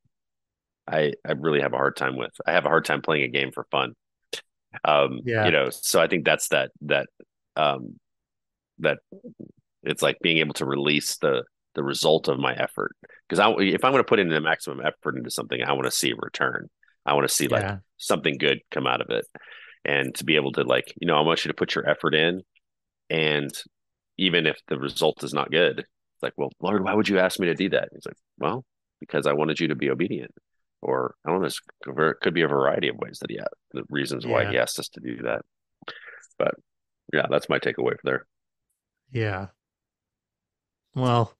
I 0.87 1.13
I 1.27 1.33
really 1.33 1.61
have 1.61 1.73
a 1.73 1.77
hard 1.77 1.97
time 1.97 2.15
with. 2.15 2.31
I 2.45 2.53
have 2.53 2.65
a 2.65 2.69
hard 2.69 2.85
time 2.85 3.01
playing 3.01 3.23
a 3.23 3.27
game 3.27 3.51
for 3.51 3.65
fun. 3.69 3.93
Um, 4.85 5.21
Yeah. 5.25 5.45
you 5.45 5.51
know, 5.51 5.69
so 5.69 6.01
I 6.01 6.07
think 6.07 6.25
that's 6.25 6.47
that 6.49 6.71
that 6.81 7.07
um 7.57 7.99
that 8.79 8.99
it's 9.83 10.01
like 10.01 10.17
being 10.21 10.37
able 10.37 10.53
to 10.55 10.65
release 10.65 11.17
the 11.17 11.43
the 11.77 11.83
result 11.83 12.27
of 12.27 12.39
my 12.39 12.53
effort. 12.53 12.91
Because 13.29 13.39
I 13.39 13.49
if 13.61 13.85
I'm 13.85 13.93
going 13.93 14.03
to 14.03 14.07
put 14.07 14.19
in 14.19 14.27
the 14.27 14.41
maximum 14.41 14.81
effort 14.85 15.15
into 15.15 15.29
something, 15.31 15.61
I 15.61 15.71
want 15.73 15.85
to 15.85 15.91
see 15.91 16.11
a 16.11 16.15
return. 16.17 16.67
I 17.05 17.13
want 17.13 17.25
to 17.29 17.33
see 17.33 17.47
like 17.47 17.63
Yeah. 17.63 17.77
something 17.97 18.37
good 18.37 18.59
come 18.71 18.85
out 18.85 18.99
of 18.99 19.09
it. 19.11 19.25
And 19.85 20.13
to 20.15 20.25
be 20.25 20.35
able 20.35 20.51
to 20.53 20.63
like, 20.63 20.93
you 20.99 21.07
know, 21.07 21.15
I 21.15 21.21
want 21.21 21.45
you 21.45 21.49
to 21.49 21.55
put 21.55 21.75
your 21.75 21.87
effort 21.87 22.13
in 22.13 22.41
and 23.09 23.51
even 24.17 24.45
if 24.47 24.57
the 24.67 24.77
result 24.79 25.23
is 25.23 25.33
not 25.33 25.51
good, 25.51 25.79
it's 25.79 26.23
like, 26.23 26.33
well, 26.35 26.49
Lord, 26.59 26.83
why 26.83 26.93
would 26.95 27.07
you 27.07 27.19
ask 27.19 27.39
me 27.39 27.45
to 27.47 27.53
do 27.53 27.69
that? 27.69 27.89
He's 27.93 28.05
like, 28.05 28.17
well, 28.39 28.65
because 28.99 29.27
I 29.27 29.33
wanted 29.33 29.59
you 29.59 29.67
to 29.69 29.75
be 29.75 29.91
obedient. 29.91 30.31
Or 30.81 31.13
I 31.25 31.29
don't 31.29 31.41
know, 31.41 31.47
it 32.09 32.15
could 32.21 32.33
be 32.33 32.41
a 32.41 32.47
variety 32.47 32.87
of 32.89 32.97
ways 32.97 33.19
that 33.19 33.29
he 33.29 33.37
had 33.37 33.47
the 33.73 33.83
reasons 33.89 34.25
why 34.25 34.41
Yeah. 34.41 34.49
he 34.51 34.57
asked 34.57 34.79
us 34.79 34.89
to 34.89 34.99
do 34.99 35.21
that. 35.23 35.43
But 36.39 36.55
yeah, 37.13 37.27
that's 37.29 37.47
my 37.49 37.59
takeaway 37.59 37.91
for 37.93 38.01
there. 38.03 38.25
Yeah. 39.11 39.47
Well, 40.95 41.36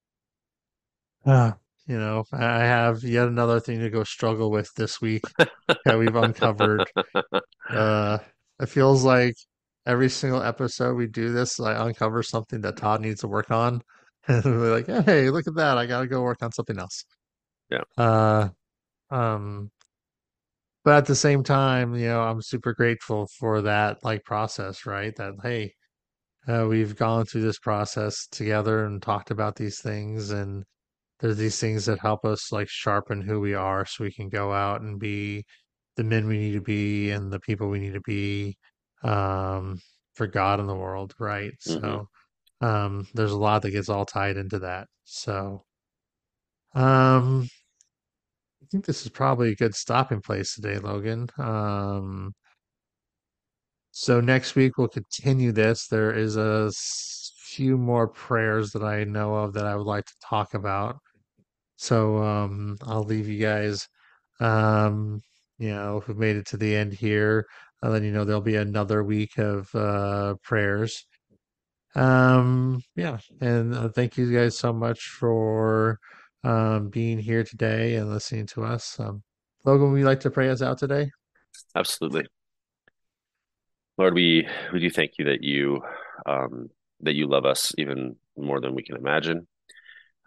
uh, 1.28 1.52
you 1.86 1.98
know, 2.00 2.26
I 2.34 2.60
have 2.60 3.04
yet 3.04 3.28
another 3.28 3.60
thing 3.60 3.80
to 3.80 3.90
go 3.90 4.04
struggle 4.04 4.50
with 4.50 4.74
this 4.76 5.00
week 5.00 5.24
that 5.86 5.98
we've 5.98 6.16
uncovered. 6.16 6.90
Uh, 7.70 8.18
it 8.60 8.70
feels 8.70 9.04
like 9.04 9.36
every 9.86 10.10
single 10.10 10.42
episode 10.42 10.96
we 10.96 11.08
do 11.08 11.32
this, 11.32 11.60
I 11.60 11.88
uncover 11.88 12.24
something 12.24 12.62
that 12.62 12.78
Todd 12.78 13.02
needs 13.02 13.22
to 13.22 13.28
work 13.28 13.52
on. 13.52 13.82
And 14.30 14.44
we're 14.44 14.76
like, 14.76 15.06
hey, 15.06 15.30
look 15.30 15.48
at 15.48 15.56
that. 15.56 15.78
I 15.78 15.86
gotta 15.86 16.06
go 16.06 16.22
work 16.22 16.44
on 16.44 16.52
something 16.52 16.78
else. 16.78 17.06
Yeah. 17.70 17.84
Uh, 17.98 18.50
um, 19.10 19.72
but 20.84 20.98
at 20.98 21.06
the 21.06 21.16
same 21.16 21.44
time, 21.44 21.96
you 21.96 22.08
know, 22.08 22.22
I'm 22.22 22.42
super 22.42 22.74
grateful 22.74 23.30
for 23.40 23.62
that 23.62 24.04
like 24.04 24.26
process, 24.26 24.86
right? 24.86 25.16
That 25.16 25.36
hey, 25.42 25.74
uh, 26.46 26.66
we've 26.68 26.98
gone 26.98 27.26
through 27.26 27.44
this 27.44 27.60
process 27.60 28.28
together 28.30 28.86
and 28.86 29.02
talked 29.02 29.32
about 29.32 29.56
these 29.56 29.80
things, 29.82 30.32
and 30.32 30.66
there's 31.20 31.38
these 31.38 31.60
things 31.60 31.86
that 31.86 32.00
help 32.00 32.26
us 32.26 32.52
like 32.52 32.70
sharpen 32.70 33.22
who 33.22 33.40
we 33.40 33.54
are 33.54 33.86
so 33.86 34.04
we 34.04 34.12
can 34.12 34.30
go 34.30 34.54
out 34.54 34.82
and 34.82 35.00
be 35.00 35.46
the 35.96 36.04
men 36.04 36.28
we 36.28 36.38
need 36.38 36.54
to 36.54 36.62
be 36.62 37.12
and 37.12 37.32
the 37.32 37.40
people 37.40 37.70
we 37.70 37.80
need 37.80 37.94
to 37.94 38.02
be 38.02 38.56
um, 39.04 39.80
for 40.16 40.28
God 40.28 40.60
in 40.60 40.68
the 40.68 40.76
world, 40.76 41.14
right? 41.20 41.54
hmm 41.66 41.72
So 41.72 42.08
um, 42.62 43.08
there's 43.14 43.32
a 43.32 43.38
lot 43.38 43.62
that 43.64 43.72
gets 43.72 43.90
all 43.90 44.06
tied 44.06 44.38
into 44.38 44.60
that. 44.60 44.88
So 45.06 45.64
um, 46.76 47.50
I 48.62 48.66
think 48.72 48.86
this 48.86 49.04
is 49.04 49.10
probably 49.10 49.52
a 49.52 49.56
good 49.56 49.76
stopping 49.76 50.22
place 50.22 50.56
today, 50.56 50.78
Logan. 50.80 51.30
Um, 51.38 52.34
so 53.92 54.22
next 54.22 54.56
week 54.56 54.78
we'll 54.78 54.88
continue 54.90 55.52
this. 55.52 55.88
there 55.88 56.12
is 56.14 56.38
a 56.38 56.72
few 57.40 57.78
more 57.78 58.08
prayers 58.08 58.72
that 58.72 58.84
I 58.84 59.04
know 59.04 59.36
of 59.36 59.54
that 59.54 59.66
I 59.66 59.76
would 59.76 59.88
like 59.88 60.06
to 60.06 60.14
talk 60.24 60.54
about. 60.54 60.98
So 61.78 62.18
um, 62.18 62.78
I'll 62.82 63.04
leave 63.04 63.28
you 63.28 63.40
guys, 63.40 63.88
um, 64.40 65.22
you 65.58 65.70
know, 65.70 66.02
who've 66.02 66.18
made 66.18 66.36
it 66.36 66.48
to 66.48 66.58
the 66.58 66.76
end 66.76 66.94
here. 66.94 67.46
I'll 67.82 67.92
let 67.92 68.02
you 68.02 68.12
know 68.12 68.26
there'll 68.26 68.42
be 68.42 68.56
another 68.56 69.04
week 69.04 69.38
of 69.38 69.74
uh, 69.74 70.36
prayers. 70.44 71.06
Um, 71.96 72.82
yeah, 72.96 73.20
and 73.42 73.74
uh, 73.74 73.90
thank 73.90 74.18
you 74.18 74.32
guys 74.34 74.58
so 74.58 74.74
much 74.74 75.10
for 75.10 76.00
um, 76.44 76.90
being 76.90 77.20
here 77.20 77.44
today 77.44 77.96
and 77.96 78.10
listening 78.10 78.48
to 78.48 78.64
us. 78.64 79.00
Um, 79.00 79.24
Logan, 79.64 79.92
would 79.92 80.00
you 80.00 80.06
like 80.06 80.20
to 80.22 80.32
pray 80.32 80.50
us 80.50 80.62
out 80.62 80.80
today? 80.80 81.12
Absolutely. 81.76 82.26
Lord, 83.98 84.14
we 84.14 84.48
we 84.74 84.80
do 84.80 84.90
thank 84.90 85.14
you 85.18 85.26
that 85.26 85.44
you 85.44 85.82
um, 86.26 86.70
that 87.02 87.16
you 87.16 87.28
love 87.28 87.46
us 87.46 87.74
even 87.78 88.16
more 88.38 88.62
than 88.62 88.76
we 88.76 88.84
can 88.84 88.96
imagine. 88.96 89.48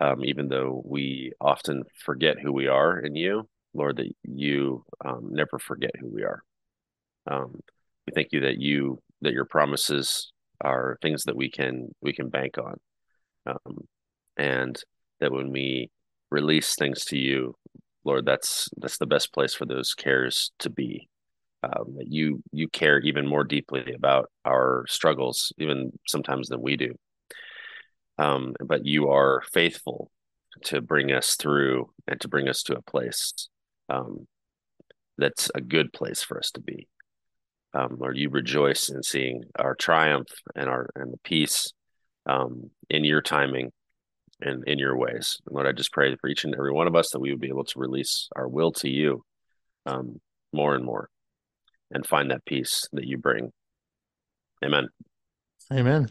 Um, 0.00 0.24
even 0.24 0.48
though 0.48 0.82
we 0.84 1.32
often 1.40 1.82
forget 2.04 2.38
who 2.40 2.52
we 2.52 2.68
are 2.68 2.98
in 2.98 3.14
you, 3.14 3.46
Lord, 3.74 3.98
that 3.98 4.10
you 4.22 4.84
um, 5.04 5.28
never 5.30 5.58
forget 5.58 5.90
who 6.00 6.08
we 6.08 6.22
are. 6.22 6.42
Um, 7.26 7.60
we 8.06 8.12
thank 8.14 8.28
you 8.32 8.40
that 8.40 8.58
you 8.58 8.98
that 9.20 9.34
your 9.34 9.44
promises 9.44 10.32
are 10.62 10.96
things 11.02 11.24
that 11.24 11.36
we 11.36 11.50
can 11.50 11.90
we 12.00 12.12
can 12.12 12.30
bank 12.30 12.56
on, 12.58 12.76
um, 13.46 13.76
and 14.36 14.82
that 15.20 15.32
when 15.32 15.50
we 15.50 15.90
release 16.30 16.74
things 16.74 17.04
to 17.06 17.18
you, 17.18 17.54
Lord, 18.04 18.24
that's 18.24 18.68
that's 18.78 18.98
the 18.98 19.06
best 19.06 19.32
place 19.32 19.54
for 19.54 19.66
those 19.66 19.94
cares 19.94 20.50
to 20.60 20.70
be. 20.70 21.08
Um, 21.62 21.96
that 21.98 22.06
you 22.08 22.42
you 22.52 22.68
care 22.68 23.00
even 23.00 23.26
more 23.26 23.44
deeply 23.44 23.92
about 23.94 24.30
our 24.46 24.86
struggles, 24.88 25.52
even 25.58 25.92
sometimes 26.08 26.48
than 26.48 26.62
we 26.62 26.76
do. 26.76 26.94
Um, 28.20 28.54
but 28.62 28.84
you 28.84 29.08
are 29.08 29.42
faithful 29.50 30.10
to 30.64 30.82
bring 30.82 31.10
us 31.10 31.36
through 31.36 31.90
and 32.06 32.20
to 32.20 32.28
bring 32.28 32.48
us 32.48 32.62
to 32.64 32.76
a 32.76 32.82
place 32.82 33.48
um, 33.88 34.26
that's 35.16 35.50
a 35.54 35.62
good 35.62 35.90
place 35.90 36.22
for 36.22 36.38
us 36.38 36.50
to 36.52 36.60
be. 36.60 36.86
Um, 37.72 37.96
Lord, 37.98 38.18
you 38.18 38.28
rejoice 38.28 38.90
in 38.90 39.02
seeing 39.02 39.44
our 39.58 39.74
triumph 39.74 40.28
and 40.54 40.68
our 40.68 40.90
and 40.96 41.14
the 41.14 41.18
peace 41.24 41.72
um, 42.26 42.70
in 42.90 43.04
your 43.04 43.22
timing 43.22 43.72
and 44.42 44.64
in 44.66 44.78
your 44.78 44.98
ways. 44.98 45.38
And 45.46 45.54
Lord, 45.54 45.66
I 45.66 45.72
just 45.72 45.92
pray 45.92 46.14
for 46.16 46.28
each 46.28 46.44
and 46.44 46.54
every 46.54 46.72
one 46.72 46.88
of 46.88 46.96
us 46.96 47.10
that 47.10 47.20
we 47.20 47.30
would 47.30 47.40
be 47.40 47.48
able 47.48 47.64
to 47.64 47.78
release 47.78 48.28
our 48.36 48.48
will 48.48 48.72
to 48.72 48.90
you 48.90 49.24
um, 49.86 50.20
more 50.52 50.74
and 50.74 50.84
more 50.84 51.08
and 51.90 52.06
find 52.06 52.30
that 52.30 52.44
peace 52.44 52.86
that 52.92 53.06
you 53.06 53.16
bring. 53.16 53.50
Amen. 54.62 54.88
Amen. 55.72 56.10